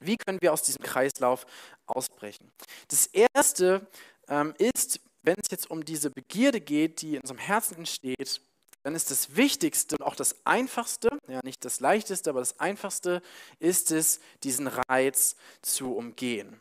[0.00, 1.46] Wie können wir aus diesem Kreislauf
[1.86, 2.50] ausbrechen?
[2.88, 3.86] Das Erste
[4.28, 8.40] ähm, ist, wenn es jetzt um diese Begierde geht, die in unserem Herzen entsteht,
[8.82, 13.22] dann ist das Wichtigste und auch das Einfachste, ja nicht das Leichteste, aber das Einfachste
[13.58, 16.60] ist es, diesen Reiz zu umgehen.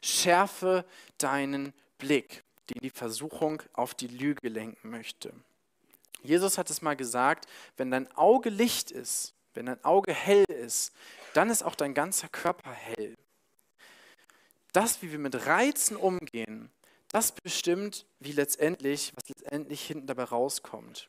[0.00, 0.84] Schärfe
[1.18, 5.32] deinen Blick, den die Versuchung auf die Lüge lenken möchte.
[6.22, 7.46] Jesus hat es mal gesagt,
[7.76, 10.92] wenn dein Auge Licht ist, wenn dein Auge hell ist,
[11.34, 13.16] dann ist auch dein ganzer Körper hell.
[14.72, 16.70] Das, wie wir mit Reizen umgehen,
[17.08, 21.08] das bestimmt, wie letztendlich, was letztendlich hinten dabei rauskommt.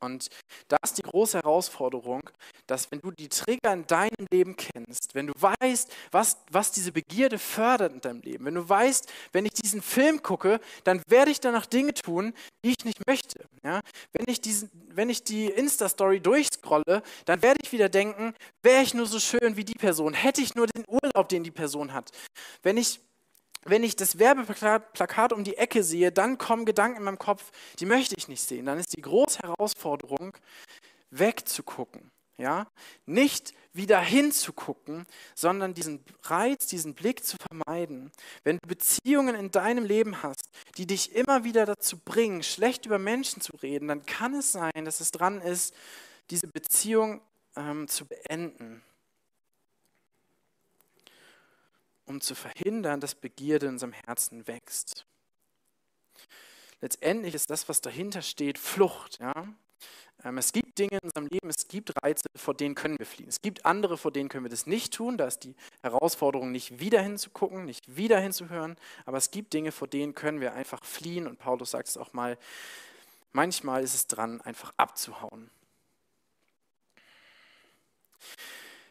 [0.00, 0.28] Und
[0.68, 2.22] da ist die große Herausforderung,
[2.66, 6.92] dass wenn du die Trigger in deinem Leben kennst, wenn du weißt, was, was diese
[6.92, 11.30] Begierde fördert in deinem Leben, wenn du weißt, wenn ich diesen Film gucke, dann werde
[11.30, 13.46] ich danach Dinge tun, die ich nicht möchte.
[13.62, 13.80] Ja?
[14.12, 18.94] Wenn, ich diesen, wenn ich die Insta-Story durchscrolle, dann werde ich wieder denken, wäre ich
[18.94, 22.10] nur so schön wie die Person, hätte ich nur den Urlaub, den die Person hat.
[22.62, 23.00] Wenn ich
[23.64, 27.86] wenn ich das Werbeplakat um die Ecke sehe, dann kommen Gedanken in meinem Kopf, die
[27.86, 28.66] möchte ich nicht sehen.
[28.66, 30.32] Dann ist die große Herausforderung,
[31.10, 32.10] wegzugucken.
[32.36, 32.66] Ja?
[33.06, 38.12] Nicht wieder hinzugucken, sondern diesen Reiz, diesen Blick zu vermeiden.
[38.44, 42.98] Wenn du Beziehungen in deinem Leben hast, die dich immer wieder dazu bringen, schlecht über
[42.98, 45.74] Menschen zu reden, dann kann es sein, dass es dran ist,
[46.30, 47.20] diese Beziehung
[47.56, 48.82] ähm, zu beenden
[52.06, 55.06] um zu verhindern, dass Begierde in unserem Herzen wächst.
[56.80, 59.18] Letztendlich ist das, was dahinter steht, Flucht.
[59.18, 59.46] Ja?
[60.22, 63.28] Ähm, es gibt Dinge in unserem Leben, es gibt Reize, vor denen können wir fliehen.
[63.28, 65.16] Es gibt andere, vor denen können wir das nicht tun.
[65.16, 68.76] Da ist die Herausforderung, nicht wieder hinzugucken, nicht wieder hinzuhören.
[69.06, 71.26] Aber es gibt Dinge, vor denen können wir einfach fliehen.
[71.26, 72.38] Und Paulus sagt es auch mal,
[73.32, 75.50] manchmal ist es dran, einfach abzuhauen.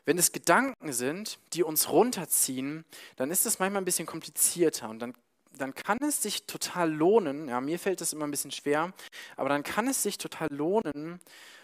[0.06, 2.84] Wenn es Gedanken sind, die uns runterziehen,
[3.16, 5.13] dann ist das manchmal ein bisschen komplizierter und dann,
[5.58, 8.94] dann kann es sich total lohnen, ja, mir fällt das immer ein bisschen schwer,
[9.38, 11.20] aber dann kann es sich total lohnen,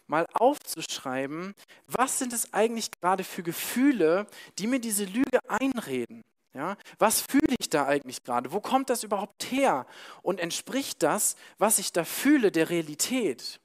[0.08, 1.54] mal aufzuschreiben,
[1.88, 4.26] was sind es eigentlich gerade für Gefühle,
[4.58, 6.24] die mir diese Lüge einreden.
[6.56, 8.52] Ja, was fühle ich da eigentlich gerade?
[8.52, 9.86] Wo kommt das überhaupt her?
[10.24, 13.60] Und entspricht das, was ich da fühle, der Realität?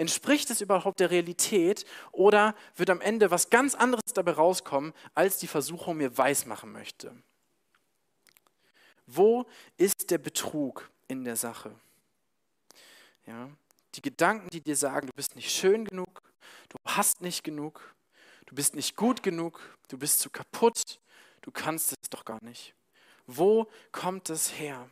[0.00, 5.36] Entspricht es überhaupt der Realität oder wird am Ende was ganz anderes dabei rauskommen, als
[5.36, 7.14] die Versuchung mir weismachen möchte?
[9.06, 9.44] Wo
[9.76, 11.74] ist der Betrug in der Sache?
[13.26, 13.50] Ja,
[13.94, 16.22] die Gedanken, die dir sagen, du bist nicht schön genug,
[16.70, 17.94] du hast nicht genug,
[18.46, 20.98] du bist nicht gut genug, du bist zu kaputt,
[21.42, 22.74] du kannst es doch gar nicht.
[23.26, 24.88] Wo kommt es her?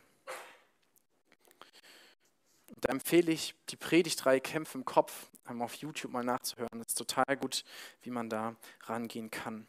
[2.81, 6.79] Da empfehle ich die Predigtreihe Kämpfe im Kopf auf YouTube mal nachzuhören.
[6.79, 7.63] Das ist total gut,
[8.03, 9.67] wie man da rangehen kann.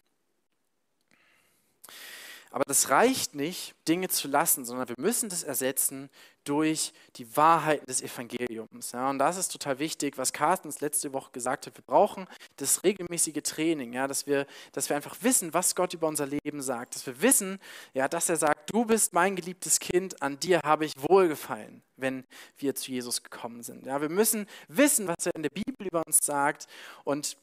[2.52, 6.10] Aber das reicht nicht, Dinge zu lassen, sondern wir müssen das ersetzen
[6.42, 8.90] durch die Wahrheiten des Evangeliums.
[8.90, 11.76] Ja, und das ist total wichtig, was Carsten letzte Woche gesagt hat.
[11.76, 16.08] Wir brauchen das regelmäßige Training, ja, dass, wir, dass wir einfach wissen, was Gott über
[16.08, 16.96] unser Leben sagt.
[16.96, 17.60] Dass wir wissen,
[17.94, 22.24] ja, dass er sagt, du bist mein geliebtes Kind, an dir habe ich wohlgefallen, wenn
[22.56, 23.86] wir zu Jesus gekommen sind.
[23.86, 26.66] Ja, wir müssen wissen, was er in der Bibel über uns sagt
[27.04, 27.36] und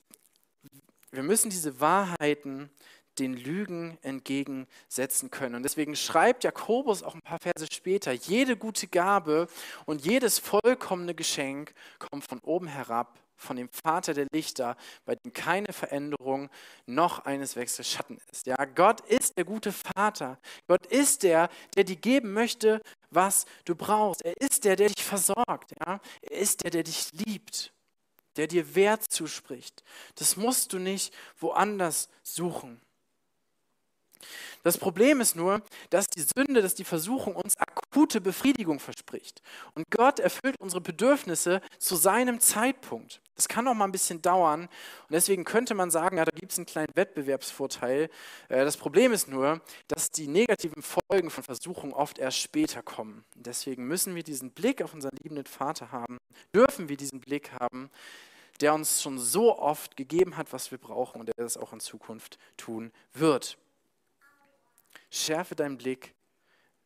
[1.11, 2.69] wir müssen diese Wahrheiten
[3.19, 5.55] den Lügen entgegensetzen können.
[5.55, 9.47] Und deswegen schreibt Jakobus auch ein paar Verse später, jede gute Gabe
[9.85, 14.75] und jedes vollkommene Geschenk kommt von oben herab, von dem Vater der Lichter,
[15.05, 16.49] bei dem keine Veränderung
[16.85, 18.47] noch eines Wechsels Schatten ist.
[18.47, 20.39] Ja, Gott ist der gute Vater.
[20.67, 24.23] Gott ist der, der dir geben möchte, was du brauchst.
[24.25, 25.71] Er ist der, der dich versorgt.
[25.85, 25.99] Ja?
[26.21, 27.71] Er ist der, der dich liebt,
[28.35, 29.83] der dir Wert zuspricht.
[30.15, 32.81] Das musst du nicht woanders suchen.
[34.63, 39.41] Das Problem ist nur, dass die Sünde, dass die Versuchung uns akute Befriedigung verspricht.
[39.75, 43.21] Und Gott erfüllt unsere Bedürfnisse zu seinem Zeitpunkt.
[43.35, 44.61] Das kann auch mal ein bisschen dauern.
[44.61, 48.09] Und deswegen könnte man sagen, ja, da gibt es einen kleinen Wettbewerbsvorteil.
[48.49, 53.23] Äh, das Problem ist nur, dass die negativen Folgen von Versuchung oft erst später kommen.
[53.35, 56.17] deswegen müssen wir diesen Blick auf unseren liebenden Vater haben,
[56.53, 57.89] dürfen wir diesen Blick haben,
[58.61, 61.79] der uns schon so oft gegeben hat, was wir brauchen und der das auch in
[61.79, 63.57] Zukunft tun wird.
[65.09, 66.13] Schärfe deinen Blick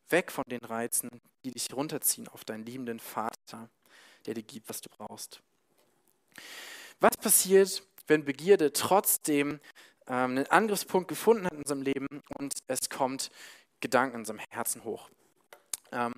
[0.08, 1.08] weg von den Reizen,
[1.44, 3.68] die dich runterziehen auf deinen liebenden Vater,
[4.26, 5.42] der dir gibt, was du brauchst.
[7.00, 9.60] Was passiert, wenn Begierde trotzdem
[10.06, 12.06] ähm, einen Angriffspunkt gefunden hat in unserem Leben
[12.38, 13.30] und es kommt
[13.80, 15.10] Gedanken in unserem Herzen hoch?
[15.90, 16.12] Ähm,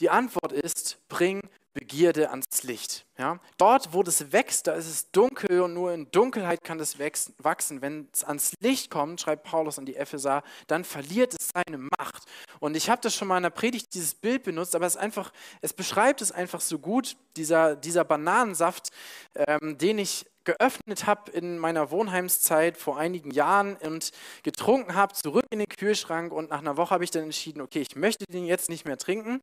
[0.00, 1.40] die Antwort ist, bring
[1.74, 3.04] Begierde ans Licht.
[3.18, 3.40] Ja?
[3.58, 7.82] Dort, wo das wächst, da ist es dunkel und nur in Dunkelheit kann es wachsen.
[7.82, 12.24] Wenn es ans Licht kommt, schreibt Paulus an die Epheser, dann verliert es seine Macht.
[12.60, 15.32] Und ich habe das schon mal in der Predigt dieses Bild benutzt, aber es einfach,
[15.60, 18.90] es beschreibt es einfach so gut, dieser, dieser Bananensaft,
[19.34, 24.10] ähm, den ich geöffnet habe in meiner Wohnheimszeit vor einigen Jahren und
[24.42, 27.80] getrunken habe, zurück in den Kühlschrank und nach einer Woche habe ich dann entschieden, okay,
[27.80, 29.40] ich möchte den jetzt nicht mehr trinken.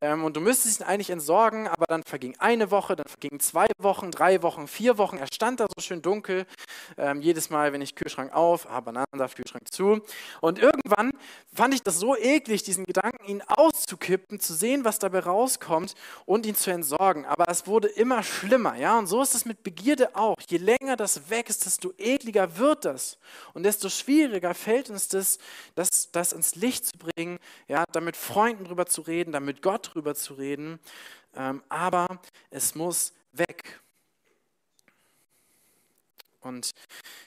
[0.00, 3.66] Ähm, und du müsstest ihn eigentlich entsorgen, aber dann verging eine Woche, dann vergingen zwei
[3.78, 6.46] Wochen, drei Wochen, vier Wochen, er stand da so schön dunkel,
[6.96, 10.00] ähm, jedes Mal, wenn ich Kühlschrank auf, ah, Bananensaft, Kühlschrank zu.
[10.40, 11.10] Und irgendwann
[11.52, 15.94] fand ich das so eklig, diesen Gedanken, ihn auszukippen, zu sehen, was dabei rauskommt
[16.26, 19.62] und ihn zu entsorgen, aber es wurde immer schlimmer, ja, und so ist es mit
[19.62, 23.18] Begierde auch je länger das wächst, desto ekliger wird das.
[23.52, 25.38] Und desto schwieriger fällt uns das,
[25.74, 29.62] das, das ins Licht zu bringen, ja, da mit Freunden drüber zu reden, da mit
[29.62, 30.78] Gott drüber zu reden.
[31.34, 33.80] Ähm, aber es muss weg.
[36.44, 36.72] Und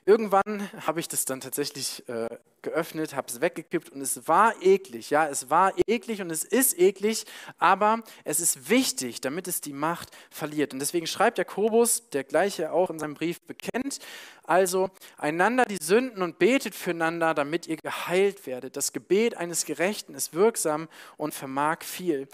[0.05, 2.27] irgendwann habe ich das dann tatsächlich äh,
[2.61, 5.09] geöffnet, habe es weggekippt und es war eklig.
[5.09, 7.25] Ja, es war eklig und es ist eklig,
[7.57, 10.73] aber es ist wichtig, damit es die Macht verliert.
[10.73, 13.99] Und deswegen schreibt Jakobus, der gleiche auch in seinem Brief bekennt,
[14.43, 18.75] also einander die Sünden und betet füreinander, damit ihr geheilt werdet.
[18.75, 22.27] Das Gebet eines Gerechten ist wirksam und vermag viel.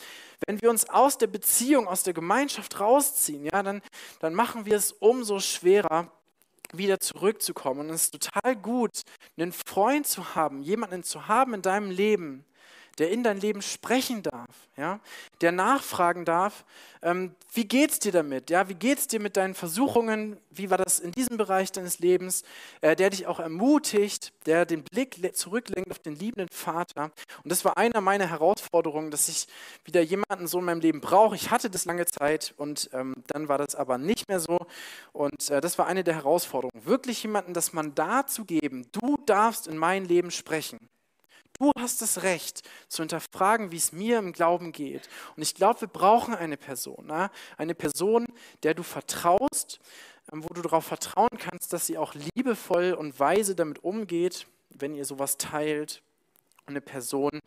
[0.48, 3.82] Wenn wir uns aus der Beziehung, aus der Gemeinschaft rausziehen, ja, dann,
[4.19, 6.12] dann machen wir es umso schwerer,
[6.78, 7.82] wieder zurückzukommen.
[7.82, 9.02] Und es ist total gut,
[9.38, 12.46] einen Freund zu haben, jemanden zu haben in deinem Leben,
[12.99, 14.99] der in dein Leben sprechen darf, ja,
[15.41, 16.63] der nachfragen darf,
[17.01, 20.99] ähm, wie geht's dir damit, ja, wie geht's dir mit deinen Versuchungen, wie war das
[20.99, 22.43] in diesem Bereich deines Lebens,
[22.82, 27.12] äh, der dich auch ermutigt, der den Blick zurücklenkt auf den liebenden Vater.
[27.43, 29.47] Und das war einer meiner Herausforderungen, dass ich
[29.86, 31.36] wieder jemanden so in meinem Leben brauche.
[31.36, 34.60] Ich hatte das lange Zeit und ähm, dann war das aber nicht mehr so.
[35.12, 39.67] Und äh, das war eine der Herausforderungen, wirklich jemanden das Mandat zu geben, du darfst
[39.67, 40.79] in mein Leben sprechen.
[41.60, 45.08] Du hast das Recht zu hinterfragen, wie es mir im Glauben geht.
[45.35, 47.29] Und ich glaube, wir brauchen eine Person, ne?
[47.58, 48.25] eine Person,
[48.63, 49.79] der du vertraust,
[50.31, 54.95] ähm, wo du darauf vertrauen kannst, dass sie auch liebevoll und weise damit umgeht, wenn
[54.95, 56.01] ihr sowas teilt.
[56.65, 57.39] Eine Person,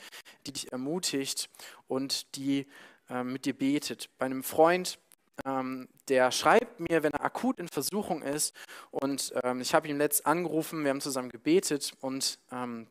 [0.47, 1.49] die dich ermutigt
[1.89, 2.67] und die
[3.09, 4.11] äh, mit dir betet.
[4.19, 4.99] Bei einem Freund
[5.45, 8.55] ähm, der schreibt mir, wenn er akut in Versuchung ist.
[8.91, 12.87] Und ähm, ich habe ihn letzt angerufen, wir haben zusammen gebetet und ähm,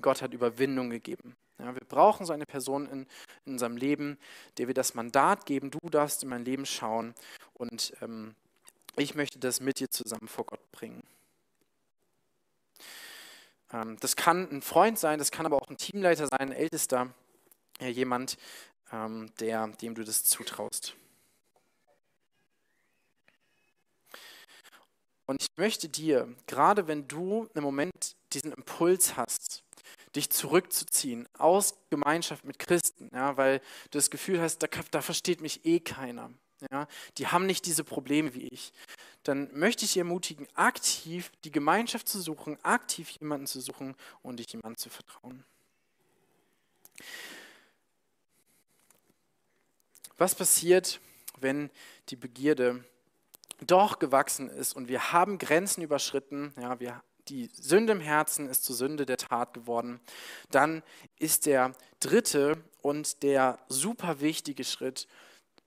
[0.00, 1.36] Gott hat Überwindung gegeben.
[1.58, 3.06] Ja, wir brauchen so eine Person in,
[3.44, 4.18] in, unserem Leben,
[4.56, 7.14] der wir das Mandat geben, du darfst in mein Leben schauen
[7.54, 8.34] und ähm,
[8.96, 11.02] ich möchte das mit dir zusammen vor Gott bringen.
[13.72, 17.12] Ähm, das kann ein Freund sein, das kann aber auch ein Teamleiter sein, ein Ältester,
[17.80, 18.36] ja, jemand,
[18.92, 20.96] ähm, der, dem du das zutraust.
[25.26, 29.62] Und ich möchte dir, gerade wenn du im Moment diesen Impuls hast,
[30.16, 35.40] dich zurückzuziehen aus Gemeinschaft mit Christen, ja, weil du das Gefühl hast, da, da versteht
[35.40, 36.30] mich eh keiner.
[36.70, 36.86] Ja,
[37.16, 38.72] die haben nicht diese Probleme wie ich.
[39.22, 44.52] Dann möchte ich ermutigen, aktiv die Gemeinschaft zu suchen, aktiv jemanden zu suchen und dich
[44.52, 45.44] jemandem zu vertrauen.
[50.18, 51.00] Was passiert,
[51.38, 51.70] wenn
[52.10, 52.84] die Begierde
[53.60, 58.64] doch gewachsen ist und wir haben Grenzen überschritten, ja, wir, die Sünde im Herzen ist
[58.64, 60.00] zur Sünde der Tat geworden,
[60.50, 60.82] dann
[61.18, 65.06] ist der dritte und der super wichtige Schritt,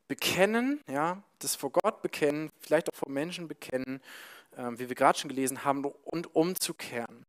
[0.07, 4.01] bekennen, ja, das vor Gott bekennen, vielleicht auch vor Menschen bekennen,
[4.51, 7.25] äh, wie wir gerade schon gelesen haben, und umzukehren.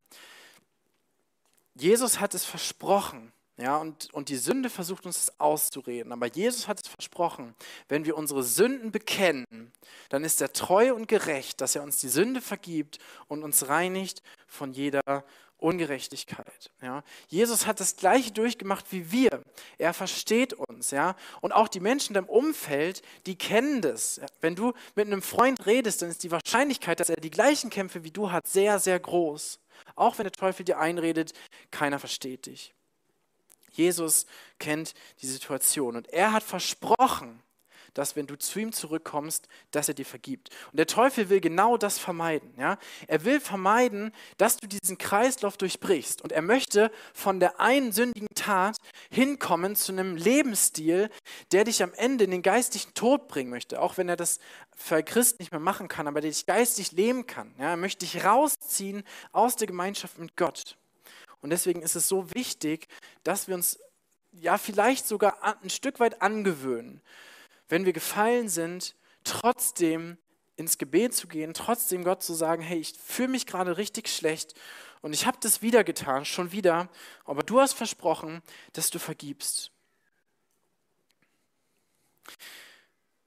[1.75, 6.11] Jesus hat es versprochen, ja, und, und die Sünde versucht uns das auszureden.
[6.11, 7.55] Aber Jesus hat es versprochen,
[7.89, 9.73] wenn wir unsere Sünden bekennen,
[10.09, 12.99] dann ist er treu und gerecht, dass er uns die Sünde vergibt
[13.29, 15.25] und uns reinigt von jeder
[15.59, 16.73] Ungerechtigkeit.
[16.83, 17.05] Ja.
[17.29, 19.43] Jesus hat das gleiche durchgemacht wie wir.
[19.79, 20.91] Er versteht uns.
[20.91, 21.15] Ja.
[21.41, 24.21] Und auch die Menschen im Umfeld, die kennen das.
[24.41, 28.03] Wenn du mit einem Freund redest, dann ist die Wahrscheinlichkeit, dass er die gleichen Kämpfe
[28.03, 29.61] wie du hat, sehr, sehr groß.
[29.95, 31.33] Auch wenn der Teufel dir einredet,
[31.71, 32.74] keiner versteht dich.
[33.77, 34.27] Jesus
[34.59, 37.43] kennt die Situation und er hat versprochen,
[37.95, 40.51] dass wenn du zu ihm zurückkommst, dass er dir vergibt.
[40.73, 42.53] Und der Teufel will genau das vermeiden.
[42.59, 42.79] Ja?
[43.07, 46.21] Er will vermeiden, dass du diesen Kreislauf durchbrichst.
[46.21, 48.77] Und er möchte von der einen sündigen Tat
[49.11, 51.09] hinkommen zu einem Lebensstil,
[51.53, 53.81] der dich am Ende in den geistlichen Tod bringen möchte.
[53.81, 54.41] Auch wenn er das
[54.75, 57.55] für Christ nicht mehr machen kann, aber der dich geistig leben kann.
[57.59, 57.71] Ja?
[57.71, 60.77] Er möchte dich rausziehen aus der Gemeinschaft mit Gott.
[61.45, 62.89] Und deswegen ist es so wichtig,
[63.23, 63.79] dass wir uns
[64.33, 67.03] ja vielleicht sogar ein Stück weit angewöhnen,
[67.69, 70.17] wenn wir gefallen sind, trotzdem
[70.57, 74.55] ins Gebet zu gehen, trotzdem Gott zu sagen, hey, ich fühle mich gerade richtig schlecht
[75.03, 76.89] und ich habe das wieder getan, schon wieder,
[77.27, 78.41] aber du hast versprochen,
[78.73, 79.71] dass du vergibst.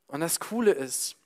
[0.07, 1.17] Und das Coole ist,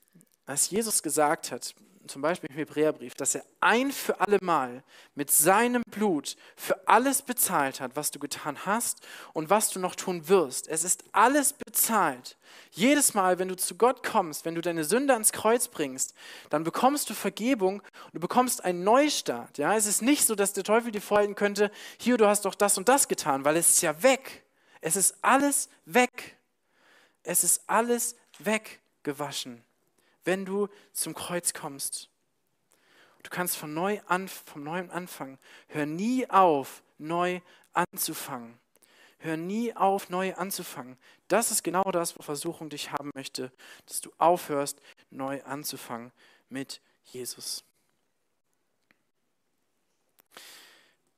[0.44, 1.74] als Jesus gesagt hat,
[2.06, 4.82] zum Beispiel im Hebräerbrief, dass er ein für alle Mal
[5.14, 9.94] mit seinem Blut für alles bezahlt hat, was du getan hast und was du noch
[9.94, 10.68] tun wirst.
[10.68, 12.36] Es ist alles bezahlt.
[12.70, 16.14] Jedes Mal, wenn du zu Gott kommst, wenn du deine Sünde ans Kreuz bringst,
[16.50, 19.58] dann bekommst du Vergebung und du bekommst einen Neustart.
[19.58, 22.54] Ja, es ist nicht so, dass der Teufel dir vorhalten könnte, hier, du hast doch
[22.54, 24.44] das und das getan, weil es ist ja weg.
[24.80, 26.36] Es ist alles weg.
[27.22, 29.62] Es ist alles weggewaschen
[30.24, 32.08] wenn du zum Kreuz kommst.
[33.22, 35.38] Du kannst von neu an, vom neuen anfangen.
[35.68, 37.40] Hör nie auf, neu
[37.72, 38.58] anzufangen.
[39.18, 40.96] Hör nie auf, neu anzufangen.
[41.28, 43.52] Das ist genau das, wo Versuchung dich haben möchte,
[43.86, 46.10] dass du aufhörst, neu anzufangen
[46.48, 47.64] mit Jesus.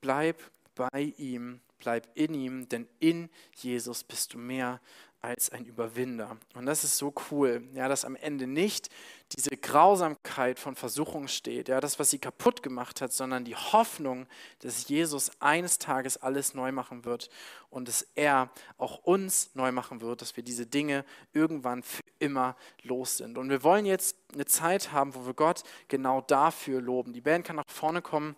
[0.03, 0.39] Bleib
[0.75, 4.81] bei ihm, bleib in ihm, denn in Jesus bist du mehr
[5.25, 6.37] als ein Überwinder.
[6.55, 8.91] Und das ist so cool, ja, dass am Ende nicht
[9.35, 14.27] diese Grausamkeit von Versuchung steht, ja, das, was sie kaputt gemacht hat, sondern die Hoffnung,
[14.61, 17.31] dass Jesus eines Tages alles neu machen wird
[17.71, 22.55] und dass er auch uns neu machen wird, dass wir diese Dinge irgendwann für immer
[22.83, 23.39] los sind.
[23.39, 27.15] Und wir wollen jetzt eine Zeit haben, wo wir Gott genau dafür loben.
[27.15, 28.37] Die Band kann nach vorne kommen.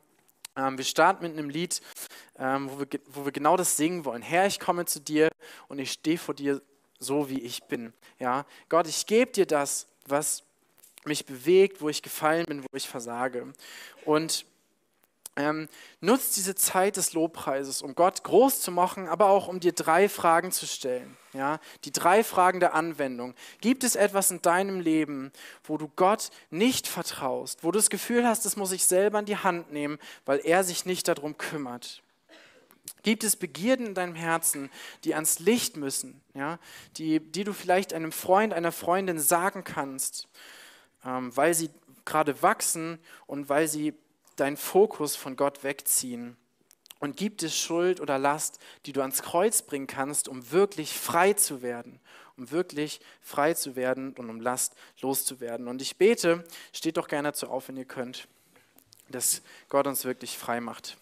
[0.57, 1.83] Ähm, wir starten mit einem Lied,
[2.39, 4.23] ähm, wo wir, wo wir genau das singen wollen.
[4.23, 5.29] Herr, ich komme zu dir
[5.69, 6.63] und ich stehe vor dir
[6.99, 7.93] so wie ich bin.
[8.19, 10.43] Ja, Gott, ich gebe dir das, was
[11.05, 13.53] mich bewegt, wo ich gefallen bin, wo ich versage.
[14.05, 14.45] Und
[15.37, 15.69] ähm,
[16.01, 20.09] nutzt diese Zeit des Lobpreises, um Gott groß zu machen, aber auch um dir drei
[20.09, 21.17] Fragen zu stellen.
[21.35, 23.35] Ja, die drei Fragen der Anwendung.
[23.61, 25.31] Gibt es etwas in deinem Leben,
[25.65, 29.27] wo du Gott nicht vertraust, wo du das Gefühl hast, das muss ich selber in
[29.27, 32.03] die Hand nehmen, weil er sich nicht darum kümmert?
[33.03, 34.71] Gibt es Begierden in deinem Herzen,
[35.05, 36.59] die ans Licht müssen, ja?
[36.97, 40.29] die, die du vielleicht einem Freund, einer Freundin sagen kannst,
[41.05, 41.71] ähm, weil sie
[42.05, 43.95] gerade wachsen und weil sie
[44.37, 46.37] deinen Fokus von Gott wegziehen?
[46.99, 51.35] Und gibt es Schuld oder Last, die du ans Kreuz bringen kannst, um wirklich frei
[51.35, 52.01] zu werden,
[52.37, 55.69] um wirklich frei zu werden und um Last loszuwerden.
[55.69, 58.29] Und ich bete, steht doch gerne dazu auf, wenn ihr könnt,
[59.11, 60.97] dass Gott uns wirklich frei macht.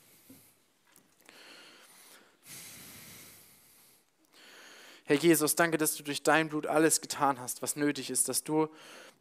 [5.07, 8.43] Herr Jesus, danke, dass du durch dein Blut alles getan hast, was nötig ist, dass
[8.43, 8.69] du,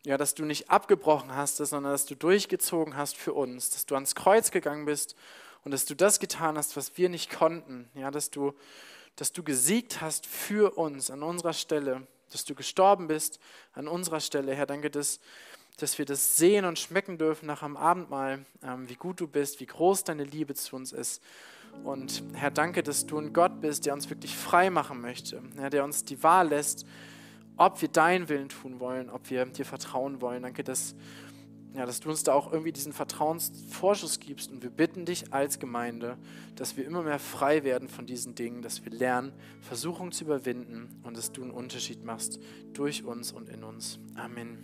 [0.05, 3.95] ja, dass du nicht abgebrochen hast, sondern dass du durchgezogen hast für uns, dass du
[3.95, 5.17] ans Kreuz gegangen bist
[5.65, 8.53] und dass du das getan hast, was wir nicht konnten, ja, dass du,
[9.17, 13.41] dass du gesiegt hast für uns an unserer Stelle, dass du gestorben bist
[13.73, 14.55] an unserer Stelle.
[14.55, 15.19] Herr, danke, dass,
[15.75, 19.59] dass wir das sehen und schmecken dürfen nach am Abendmahl, ähm, wie gut du bist,
[19.59, 21.21] wie groß deine Liebe zu uns ist.
[21.83, 25.69] Und Herr, danke, dass du ein Gott bist, der uns wirklich frei machen möchte, ja,
[25.69, 26.85] der uns die Wahl lässt,
[27.57, 30.43] ob wir deinen Willen tun wollen, ob wir dir vertrauen wollen.
[30.43, 30.95] Danke, dass,
[31.75, 34.51] ja, dass du uns da auch irgendwie diesen Vertrauensvorschuss gibst.
[34.51, 36.17] Und wir bitten dich als Gemeinde,
[36.55, 41.01] dass wir immer mehr frei werden von diesen Dingen, dass wir lernen, Versuchung zu überwinden
[41.03, 42.39] und dass du einen Unterschied machst
[42.73, 43.99] durch uns und in uns.
[44.15, 44.57] Amen.